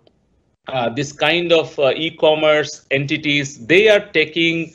uh, 0.67 0.89
this 0.89 1.11
kind 1.11 1.51
of 1.51 1.77
uh, 1.79 1.91
e-commerce 1.95 2.85
entities, 2.91 3.65
they 3.65 3.89
are 3.89 4.05
taking 4.11 4.73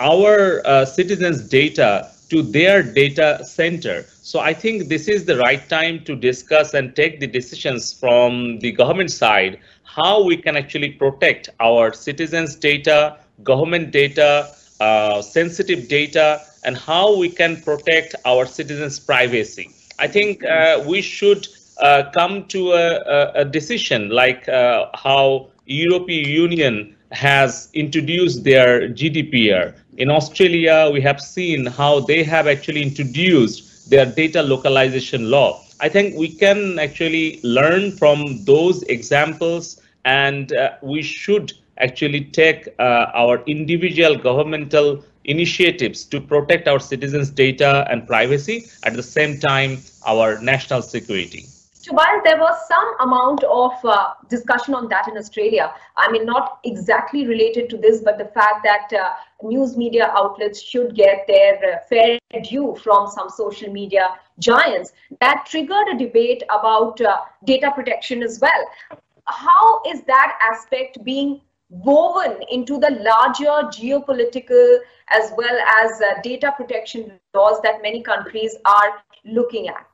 our 0.00 0.62
citizens' 0.86 1.48
data 1.48 2.10
to 2.30 2.42
their 2.42 2.82
data 2.82 3.44
center. 3.44 4.06
So 4.26 4.40
I 4.40 4.54
think 4.54 4.88
this 4.88 5.06
is 5.06 5.24
the 5.24 5.36
right 5.36 5.68
time 5.68 6.02
to 6.02 6.16
discuss 6.16 6.74
and 6.74 6.96
take 6.96 7.20
the 7.20 7.28
decisions 7.28 7.92
from 7.92 8.58
the 8.58 8.72
government 8.72 9.12
side, 9.12 9.60
how 9.84 10.24
we 10.24 10.36
can 10.36 10.56
actually 10.56 10.90
protect 10.90 11.50
our 11.60 11.92
citizens' 11.92 12.56
data, 12.56 13.18
government 13.44 13.92
data, 13.92 14.52
uh, 14.80 15.22
sensitive 15.22 15.86
data, 15.86 16.42
and 16.64 16.76
how 16.76 17.16
we 17.16 17.28
can 17.28 17.62
protect 17.62 18.16
our 18.24 18.46
citizens' 18.46 18.98
privacy. 18.98 19.70
I 20.00 20.08
think 20.08 20.42
uh, 20.42 20.82
we 20.84 21.02
should 21.02 21.46
uh, 21.80 22.10
come 22.12 22.46
to 22.46 22.72
a, 22.72 23.30
a 23.42 23.44
decision 23.44 24.08
like 24.08 24.48
uh, 24.48 24.86
how 24.94 25.50
European 25.66 26.28
Union 26.28 26.96
has 27.12 27.68
introduced 27.74 28.42
their 28.42 28.88
GDPR. 28.88 29.72
In 29.98 30.10
Australia, 30.10 30.90
we 30.92 31.00
have 31.02 31.20
seen 31.20 31.64
how 31.66 32.00
they 32.00 32.24
have 32.24 32.48
actually 32.48 32.82
introduced 32.82 33.65
their 33.86 34.06
data 34.06 34.42
localization 34.42 35.30
law. 35.30 35.62
I 35.80 35.88
think 35.88 36.16
we 36.16 36.28
can 36.28 36.78
actually 36.78 37.40
learn 37.42 37.92
from 37.92 38.44
those 38.44 38.82
examples 38.84 39.80
and 40.04 40.52
uh, 40.52 40.76
we 40.82 41.02
should 41.02 41.52
actually 41.78 42.24
take 42.24 42.68
uh, 42.78 43.06
our 43.14 43.42
individual 43.44 44.16
governmental 44.16 45.04
initiatives 45.24 46.04
to 46.04 46.20
protect 46.20 46.68
our 46.68 46.78
citizens' 46.80 47.30
data 47.30 47.86
and 47.90 48.06
privacy, 48.06 48.66
at 48.84 48.94
the 48.94 49.02
same 49.02 49.38
time, 49.38 49.78
our 50.06 50.40
national 50.40 50.82
security. 50.82 51.46
So 51.86 51.92
while 51.92 52.20
there 52.24 52.40
was 52.40 52.66
some 52.66 52.98
amount 52.98 53.44
of 53.44 53.72
uh, 53.84 54.14
discussion 54.28 54.74
on 54.74 54.88
that 54.88 55.06
in 55.06 55.16
Australia, 55.16 55.72
I 55.96 56.10
mean, 56.10 56.26
not 56.26 56.58
exactly 56.64 57.28
related 57.28 57.70
to 57.70 57.76
this, 57.76 58.00
but 58.00 58.18
the 58.18 58.24
fact 58.24 58.64
that 58.64 58.92
uh, 58.92 59.10
news 59.40 59.76
media 59.76 60.12
outlets 60.16 60.60
should 60.60 60.96
get 60.96 61.28
their 61.28 61.54
uh, 61.54 61.78
fair 61.88 62.18
due 62.42 62.74
from 62.82 63.08
some 63.08 63.30
social 63.30 63.72
media 63.72 64.16
giants, 64.40 64.94
that 65.20 65.46
triggered 65.46 65.86
a 65.92 65.96
debate 65.96 66.42
about 66.50 67.00
uh, 67.00 67.18
data 67.44 67.70
protection 67.72 68.20
as 68.20 68.40
well. 68.40 68.98
How 69.26 69.80
is 69.86 70.02
that 70.08 70.36
aspect 70.42 71.04
being 71.04 71.40
woven 71.68 72.40
into 72.50 72.80
the 72.80 72.90
larger 72.98 73.68
geopolitical 73.68 74.78
as 75.10 75.32
well 75.36 75.56
as 75.80 76.00
uh, 76.00 76.20
data 76.24 76.52
protection 76.56 77.12
laws 77.32 77.60
that 77.62 77.80
many 77.80 78.02
countries 78.02 78.56
are 78.64 79.04
looking 79.24 79.68
at? 79.68 79.86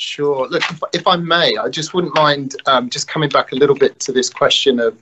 Sure. 0.00 0.48
Look, 0.48 0.62
if, 0.70 0.80
if 0.94 1.06
I 1.06 1.16
may, 1.16 1.58
I 1.58 1.68
just 1.68 1.92
wouldn't 1.92 2.14
mind 2.14 2.56
um, 2.64 2.88
just 2.88 3.06
coming 3.06 3.28
back 3.28 3.52
a 3.52 3.54
little 3.54 3.76
bit 3.76 4.00
to 4.00 4.12
this 4.12 4.30
question 4.30 4.80
of, 4.80 4.96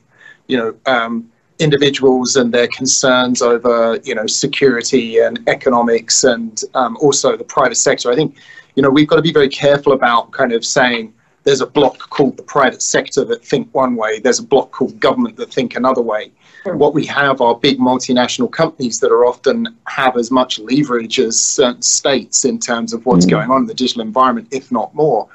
you 0.49 0.57
know, 0.57 0.75
um, 0.87 1.31
individuals 1.61 2.35
and 2.35 2.53
their 2.53 2.67
concerns 2.67 3.41
over, 3.41 4.01
you 4.03 4.17
know, 4.17 4.27
security 4.27 5.19
and 5.19 5.39
economics 5.49 6.25
and 6.25 6.63
um, 6.75 6.97
also 7.01 7.37
the 7.37 7.45
private 7.45 7.77
sector. 7.77 8.11
I 8.11 8.17
think, 8.17 8.39
you 8.75 8.83
know, 8.83 8.91
we've 8.91 9.07
got 9.07 9.17
to 9.17 9.23
be 9.23 9.33
very 9.33 9.49
careful 9.49 9.93
about 9.93 10.33
kind 10.33 10.53
of 10.53 10.65
saying 10.65 11.15
there's 11.45 11.61
a 11.61 11.67
block 11.67 12.11
called 12.11 12.37
the 12.37 12.43
private 12.43 12.83
sector 12.83 13.25
that 13.27 13.45
think 13.45 13.73
one 13.73 13.95
way, 13.95 14.19
there's 14.19 14.41
a 14.41 14.47
block 14.47 14.73
called 14.73 14.99
government 14.99 15.37
that 15.37 15.55
think 15.55 15.77
another 15.77 16.03
way. 16.03 16.33
What 16.77 16.95
we 16.95 17.07
have 17.07 17.41
are 17.41 17.55
big 17.55 17.79
multinational 17.79 18.51
companies 18.51 19.01
that 19.01 19.11
are 19.11 19.25
often 19.25 19.77
have 19.87 20.17
as 20.17 20.31
much 20.31 20.59
leverage 20.59 21.19
as 21.19 21.41
certain 21.41 21.83
states 21.83 22.45
in 22.45 22.59
terms 22.59 22.93
of 22.93 23.05
what's 23.07 23.27
mm. 23.27 23.31
going 23.31 23.51
on 23.51 23.63
in 23.63 23.67
the 23.67 23.75
digital 23.75 24.03
environment, 24.03 24.49
if 24.51 24.71
not 24.73 24.95
more. 24.95 25.29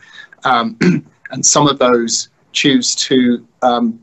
Um, 0.43 0.77
and 1.31 1.45
some 1.45 1.67
of 1.67 1.79
those 1.79 2.29
choose 2.51 2.95
to 2.95 3.45
um, 3.61 3.99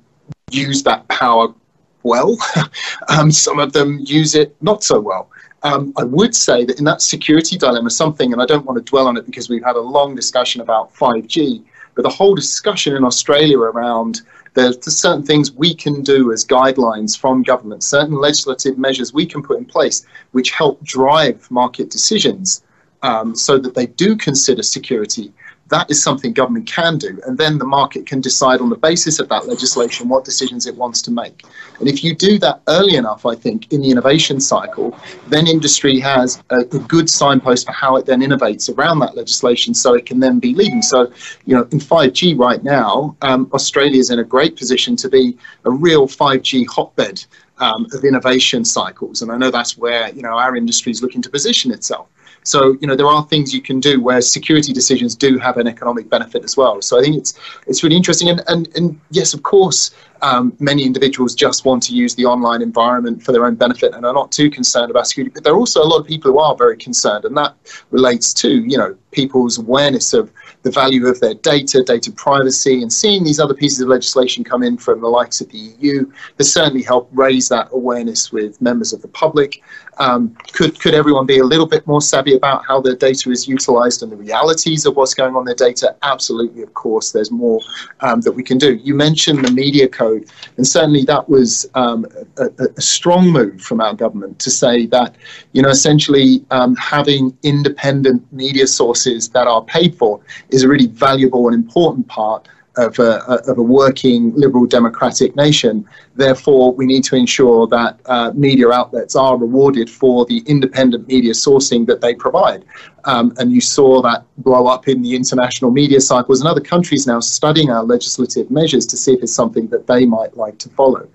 use 0.51 0.83
that 0.83 1.07
power 1.09 1.55
well. 2.03 2.37
um, 3.09 3.31
some 3.31 3.59
of 3.59 3.73
them 3.73 4.01
use 4.01 4.35
it 4.35 4.57
not 4.61 4.83
so 4.83 5.01
well. 5.01 5.31
Um, 5.63 5.93
I 5.97 6.05
would 6.05 6.35
say 6.35 6.65
that 6.65 6.79
in 6.79 6.85
that 6.87 7.03
security 7.03 7.59
dilemma, 7.59 7.91
something, 7.91 8.33
and 8.33 8.41
I 8.41 8.47
don't 8.47 8.65
want 8.65 8.79
to 8.79 8.91
dwell 8.91 9.07
on 9.07 9.17
it 9.17 9.27
because 9.27 9.51
we've 9.51 9.65
had 9.65 9.77
a 9.77 9.81
long 9.81 10.15
discussion 10.15 10.63
about 10.63 10.95
5G, 10.95 11.63
but 11.95 12.03
the 12.03 12.09
whole 12.09 12.35
discussion 12.35 12.97
in 12.97 13.05
Australia 13.05 13.59
around 13.59 14.23
there's 14.55 14.79
certain 14.85 15.23
things 15.25 15.53
we 15.53 15.75
can 15.75 16.03
do 16.03 16.33
as 16.33 16.45
guidelines 16.45 17.19
from 17.19 17.43
government, 17.43 17.83
certain 17.83 18.17
legislative 18.17 18.79
measures 18.79 19.13
we 19.13 19.27
can 19.27 19.43
put 19.43 19.59
in 19.59 19.65
place 19.65 20.07
which 20.33 20.51
help 20.51 20.83
drive 20.83 21.49
market 21.51 21.91
decisions 21.91 22.63
um, 23.03 23.35
so 23.35 23.59
that 23.59 23.75
they 23.75 23.87
do 23.87 24.17
consider 24.17 24.63
security 24.63 25.33
that 25.71 25.91
is 25.91 26.03
something 26.03 26.33
government 26.33 26.67
can 26.67 26.99
do. 26.99 27.21
And 27.27 27.39
then 27.39 27.59
the 27.59 27.65
market 27.65 28.07
can 28.07 28.21
decide 28.21 28.61
on 28.61 28.69
the 28.69 28.77
basis 28.77 29.19
of 29.19 29.29
that 29.29 29.47
legislation 29.47 30.09
what 30.09 30.25
decisions 30.25 30.67
it 30.67 30.75
wants 30.77 31.01
to 31.03 31.11
make. 31.11 31.45
And 31.79 31.89
if 31.89 32.05
you 32.05 32.15
do 32.15 32.39
that 32.41 32.61
early 32.69 32.97
enough, 32.97 33.25
I 33.25 33.35
think, 33.35 33.73
in 33.73 33.81
the 33.81 33.91
innovation 33.91 34.41
cycle, 34.41 34.99
then 35.29 35.47
industry 35.47 35.99
has 36.01 36.43
a, 36.51 36.59
a 36.59 36.79
good 36.79 37.09
signpost 37.09 37.67
for 37.67 37.73
how 37.73 37.97
it 37.97 38.05
then 38.05 38.21
innovates 38.21 38.77
around 38.77 38.99
that 38.99 39.17
legislation 39.17 39.73
so 39.73 39.95
it 39.95 40.07
can 40.07 40.21
then 40.21 40.39
be 40.39 40.55
leading. 40.55 40.83
So, 40.83 41.13
you 41.47 41.57
know, 41.57 41.63
in 41.71 41.79
5G 41.79 42.39
right 42.39 42.63
now, 42.63 43.17
um, 43.23 43.49
Australia 43.53 44.01
is 44.01 44.11
in 44.11 44.19
a 44.19 44.25
great 44.25 44.57
position 44.57 44.97
to 44.97 45.09
be 45.09 45.39
a 45.65 45.71
real 45.71 46.07
5G 46.07 46.67
hotbed. 46.67 47.25
Um, 47.63 47.87
of 47.93 48.07
innovation 48.07 48.65
cycles, 48.65 49.21
and 49.21 49.31
I 49.31 49.37
know 49.37 49.51
that's 49.51 49.77
where 49.77 50.09
you 50.15 50.23
know 50.23 50.39
our 50.39 50.57
industry 50.57 50.93
is 50.93 51.03
looking 51.03 51.21
to 51.21 51.29
position 51.29 51.71
itself. 51.73 52.09
So, 52.43 52.77
you 52.81 52.87
know, 52.87 52.97
there 52.97 53.07
are 53.07 53.25
things 53.27 53.55
you 53.55 53.63
can 53.63 53.81
do 53.81 54.01
where 54.01 54.21
security 54.21 54.73
decisions 54.73 55.15
do 55.15 55.39
have 55.39 55.57
an 55.59 55.67
economic 55.67 56.09
benefit 56.09 56.43
as 56.45 56.57
well. 56.57 56.81
So 56.81 56.99
I 56.99 57.03
think 57.03 57.17
it's 57.17 57.35
it's 57.67 57.83
really 57.83 57.97
interesting. 57.97 58.29
And, 58.29 58.43
and, 58.49 58.69
and 58.77 59.01
yes, 59.11 59.35
of 59.35 59.43
course, 59.43 59.91
um, 60.23 60.55
many 60.59 60.85
individuals 60.85 61.35
just 61.35 61.65
want 61.65 61.83
to 61.85 61.95
use 61.95 62.15
the 62.15 62.25
online 62.25 62.63
environment 62.63 63.23
for 63.23 63.33
their 63.33 63.47
own 63.47 63.55
benefit 63.55 63.95
and 63.95 64.05
are 64.05 64.13
not 64.13 64.33
too 64.33 64.51
concerned 64.51 64.91
about 64.91 65.07
security. 65.07 65.33
But 65.33 65.45
there 65.45 65.53
are 65.53 65.59
also 65.59 65.83
a 65.83 65.85
lot 65.85 66.01
of 66.01 66.07
people 66.07 66.33
who 66.33 66.39
are 66.39 66.57
very 66.57 66.77
concerned, 66.77 67.25
and 67.25 67.37
that 67.37 67.55
relates 67.91 68.33
to, 68.35 68.49
you 68.49 68.77
know, 68.77 68.97
people's 69.13 69.59
awareness 69.59 70.13
of 70.13 70.31
the 70.63 70.71
value 70.71 71.07
of 71.07 71.19
their 71.21 71.35
data, 71.35 71.83
data 71.83 72.13
privacy, 72.13 72.83
and 72.83 72.93
seeing 72.93 73.25
these 73.25 73.41
other 73.41 73.55
pieces 73.55 73.81
of 73.81 73.89
legislation 73.89 74.45
come 74.45 74.63
in 74.63 74.77
from 74.77 75.01
the 75.01 75.09
likes 75.09 75.41
of 75.41 75.49
the 75.51 75.59
EU 75.59 76.11
has 76.37 76.53
certainly 76.53 76.83
helped 76.83 77.15
raise 77.17 77.49
that 77.49 77.69
awareness 77.73 78.31
with 78.31 78.61
members 78.61 78.93
of 78.93 79.01
the 79.03 79.09
public. 79.09 79.63
Um, 80.01 80.35
could 80.53 80.81
could 80.81 80.95
everyone 80.95 81.27
be 81.27 81.39
a 81.39 81.45
little 81.45 81.67
bit 81.67 81.87
more 81.87 82.01
savvy 82.01 82.35
about 82.35 82.65
how 82.67 82.81
their 82.81 82.97
data 82.97 83.31
is 83.31 83.47
utilized 83.47 84.03
and 84.03 84.11
the 84.11 84.17
realities 84.17 84.87
of 84.87 84.97
what's 84.97 85.15
going 85.15 85.37
on 85.37 85.45
their 85.45 85.55
data? 85.55 85.95
Absolutely, 86.03 86.63
of 86.63 86.73
course. 86.73 87.13
There's 87.13 87.31
more 87.31 87.61
um, 88.01 88.23
that 88.23 88.33
we 88.33 88.43
can 88.43 88.57
do. 88.57 88.75
You 88.77 88.95
mentioned 88.95 89.45
the 89.45 89.51
media 89.51 89.89
code. 89.89 90.31
And 90.57 90.67
certainly 90.67 91.05
that 91.05 91.29
was 91.29 91.69
um, 91.75 92.07
a, 92.39 92.47
a, 92.77 92.81
strong 92.81 93.29
move 93.29 93.61
from 93.61 93.81
our 93.81 93.95
government 93.95 94.39
to 94.41 94.51
say 94.51 94.87
that, 94.87 95.17
you 95.53 95.63
know, 95.63 95.69
essentially 95.69 96.45
um, 96.51 96.75
having 96.77 97.37
independent 97.43 98.21
media 98.33 98.67
sources 98.67 99.29
that 99.31 99.47
are 99.47 99.63
paid 99.65 99.95
for 99.95 100.21
is 100.49 100.63
a 100.63 100.69
really 100.69 100.87
valuable 100.87 101.47
and 101.47 101.55
important 101.55 102.09
part 102.09 102.49
of 102.81 102.99
a, 102.99 103.23
of 103.51 103.59
a 103.59 103.63
working 103.63 104.35
liberal 104.35 104.67
democratic 104.67 105.37
nation. 105.37 105.87
Therefore, 106.17 106.73
we 106.73 106.87
need 106.87 107.05
to 107.05 107.17
ensure 107.17 107.67
that 107.69 108.01
uh, 108.07 108.33
media 108.35 108.71
outlets 108.71 109.15
are 109.17 109.37
rewarded 109.37 109.89
for 109.91 110.25
the 110.27 110.39
independent 110.47 111.07
media 111.07 111.33
sourcing 111.33 111.87
that 111.87 112.01
they 112.01 112.15
provide. 112.15 112.65
Um, 113.05 113.33
and 113.39 113.53
you 113.53 113.61
saw 113.61 114.03
that 114.03 114.25
blow 114.39 114.67
up 114.67 114.89
in 114.89 115.03
the 115.03 115.15
international 115.15 115.71
media 115.71 116.01
cycles, 116.01 116.41
and 116.41 116.49
other 116.49 116.61
countries 116.61 117.07
now 117.07 117.21
studying 117.21 117.71
our 117.71 117.85
legislative 117.85 118.51
measures 118.51 118.87
to 118.87 118.97
see 118.97 119.13
if 119.13 119.23
it's 119.23 119.33
something 119.33 119.67
that 119.69 119.87
they 119.87 120.07
might 120.07 120.37
like 120.37 120.59
to 120.59 120.69
follow. 120.71 121.09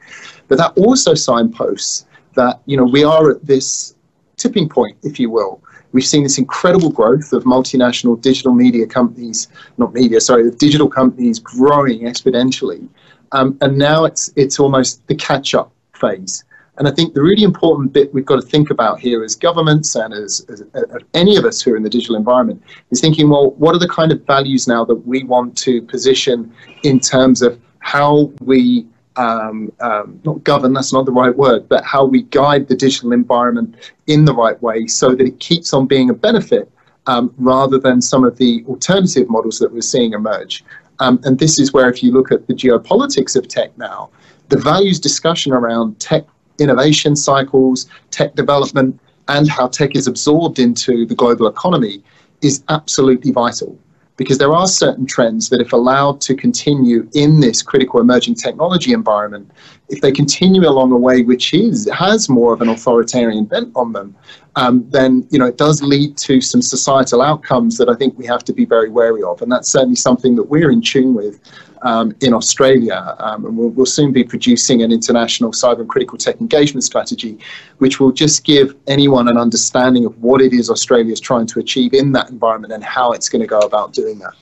But 0.48 0.58
that 0.58 0.78
also 0.78 1.14
signposts 1.14 2.06
that 2.36 2.62
you 2.66 2.78
know 2.78 2.86
we 2.86 3.04
are 3.04 3.32
at 3.32 3.46
this 3.46 3.96
tipping 4.38 4.68
point, 4.70 4.98
if 5.04 5.20
you 5.20 5.30
will, 5.30 5.62
We've 5.96 6.06
seen 6.06 6.24
this 6.24 6.38
incredible 6.38 6.92
growth 6.92 7.32
of 7.32 7.46
multinational 7.46 8.20
digital 8.20 8.54
media 8.54 8.86
companies, 8.86 9.48
not 9.78 9.94
media, 9.94 10.20
sorry, 10.20 10.44
the 10.44 10.52
digital 10.52 10.90
companies 10.90 11.40
growing 11.40 12.02
exponentially. 12.02 12.86
Um, 13.32 13.58
and 13.62 13.78
now 13.78 14.04
it's, 14.04 14.30
it's 14.36 14.60
almost 14.60 15.08
the 15.08 15.16
catch 15.16 15.56
up 15.56 15.72
phase. 15.94 16.44
And 16.78 16.86
I 16.86 16.92
think 16.92 17.14
the 17.14 17.22
really 17.22 17.44
important 17.44 17.94
bit 17.94 18.14
we've 18.14 18.26
got 18.26 18.36
to 18.36 18.42
think 18.42 18.72
about 18.72 19.00
here 19.00 19.24
as 19.24 19.38
governments 19.38 19.96
and 19.96 20.14
as, 20.14 20.46
as, 20.50 20.64
as, 20.74 20.84
any 21.14 21.38
of 21.38 21.46
us 21.46 21.62
who 21.62 21.72
are 21.72 21.78
in 21.78 21.84
the 21.84 21.90
digital 21.90 22.18
environment 22.18 22.62
is 22.92 23.00
thinking, 23.00 23.30
well, 23.30 23.52
what 23.52 23.74
are 23.74 23.80
the 23.80 23.88
kind 23.88 24.12
of 24.12 24.22
values 24.26 24.68
now 24.68 24.84
that 24.84 25.08
we 25.08 25.24
want 25.24 25.58
to 25.60 25.82
position 25.84 26.54
in 26.84 27.00
terms 27.00 27.42
of 27.42 27.58
how 27.80 28.34
we 28.42 28.86
um, 29.18 29.72
um, 29.80 30.20
not 30.24 30.44
govern, 30.44 30.74
that's 30.74 30.94
not 30.94 31.06
the 31.06 31.12
right 31.12 31.36
word, 31.36 31.68
but 31.70 31.84
how 31.84 32.06
we 32.06 32.24
guide 32.24 32.68
the 32.68 32.76
digital 32.76 33.12
environment 33.12 33.94
in 34.08 34.26
the 34.26 34.34
right 34.34 34.62
way 34.62 34.88
so 34.88 35.16
that 35.16 35.26
it 35.26 35.40
keeps 35.40 35.74
on 35.74 35.88
being 35.88 36.10
a 36.10 36.14
benefit 36.14 36.72
um, 37.08 37.34
rather 37.38 37.78
than 37.78 38.02
some 38.02 38.24
of 38.24 38.38
the 38.38 38.64
alternative 38.68 39.30
models 39.30 39.60
that 39.60 39.72
we're 39.72 39.82
seeing 39.82 40.14
emerge. 40.14 40.64
Um, 41.00 41.20
and 41.24 41.38
this 41.40 41.60
is 41.60 41.74
where, 41.74 41.90
if 41.90 42.02
you 42.02 42.12
look 42.12 42.32
at 42.32 42.48
the 42.48 42.54
geopolitics 42.54 43.36
of 43.36 43.48
tech 43.48 43.78
now, 43.78 44.10
the 44.50 44.58
values 44.58 45.00
discussion 45.00 45.52
around 45.52 46.00
tech 46.00 46.24
innovation 46.60 47.16
cycles, 47.16 47.88
tech 48.12 48.36
development, 48.36 49.00
and 49.28 49.50
how 49.50 49.68
tech 49.68 49.96
is 49.96 50.08
absorbed 50.08 50.60
into 50.60 51.06
the 51.06 51.16
global 51.16 51.48
economy 51.48 52.04
is 52.42 52.64
absolutely 52.70 53.32
vital 53.32 53.78
because 54.18 54.38
there 54.38 54.54
are 54.54 54.68
certain 54.68 55.06
trends 55.06 55.50
that, 55.50 55.60
if 55.60 55.74
allowed 55.74 56.22
to 56.22 56.36
continue 56.36 57.08
in 57.14 57.42
this 57.42 57.62
critical 57.62 58.00
emerging 58.00 58.36
technology 58.36 58.94
environment, 58.94 59.50
if 59.90 60.02
they 60.02 60.12
continue 60.12 60.68
along 60.68 60.92
a 60.92 60.98
way 60.98 61.22
which 61.24 61.54
is 61.54 61.90
has 61.94 62.30
more 62.30 62.54
of 62.54 62.62
an 62.62 62.70
authoritarian 62.70 63.46
bent 63.46 63.72
on 63.76 63.92
them, 63.94 64.16
um, 64.56 64.86
then 64.90 65.28
you 65.32 65.40
know 65.40 65.46
it 65.46 65.58
does 65.58 65.82
lead 65.82 66.18
to 66.18 66.42
some 66.42 66.62
societal 66.62 67.22
outcomes 67.22 67.78
that 67.78 67.90
I 67.90 67.96
think 67.96 68.18
we 68.18 68.26
have 68.26 68.44
to 68.46 68.54
be 68.54 68.66
very 68.66 68.90
wary 68.90 69.24
of, 69.24 69.42
and 69.42 69.52
that's 69.52 69.70
certainly 69.70 69.96
something 69.96 70.36
that 70.36 70.44
we're 70.44 70.72
in 70.72 70.82
tune 70.82 71.14
with 71.14 71.40
um, 71.82 72.16
in 72.22 72.34
Australia, 72.34 73.16
um, 73.20 73.46
and 73.46 73.58
we'll, 73.58 73.70
we'll, 73.70 73.86
soon 73.86 74.12
be 74.12 74.24
producing 74.24 74.82
an 74.82 74.92
international 74.92 75.52
cyber 75.52 75.82
and 75.82 75.90
critical 75.90 76.18
tech 76.18 76.42
engagement 76.42 76.84
strategy, 76.84 77.38
which 77.78 78.00
will 78.00 78.12
just 78.12 78.44
give 78.44 78.76
anyone 78.88 79.28
an 79.28 79.38
understanding 79.38 80.06
of 80.06 80.18
what 80.22 80.42
it 80.42 80.52
is 80.52 80.70
Australia 80.70 81.14
is 81.14 81.20
trying 81.20 81.46
to 81.48 81.60
achieve 81.60 81.94
in 81.94 82.12
that 82.14 82.30
environment 82.30 82.74
and 82.74 82.84
how 82.84 83.12
it's 83.12 83.30
going 83.30 83.42
to 83.42 83.48
go 83.48 83.60
about 83.60 83.94
doing 83.94 84.20
that. 84.20 84.34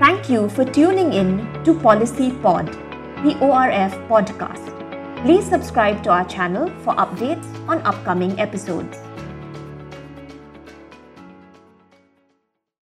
Thank 0.00 0.28
you 0.28 0.48
for 0.48 0.64
tuning 0.64 1.12
in 1.12 1.64
to 1.64 1.74
Policy 1.80 2.30
Pod, 2.42 2.66
the 3.24 3.36
ORF 3.40 3.94
podcast. 4.08 4.73
Please 5.24 5.48
subscribe 5.48 6.02
to 6.02 6.10
our 6.10 6.26
channel 6.26 6.68
for 6.84 6.92
updates 6.96 7.46
on 7.66 7.80
upcoming 7.86 8.38
episodes. 8.38 8.98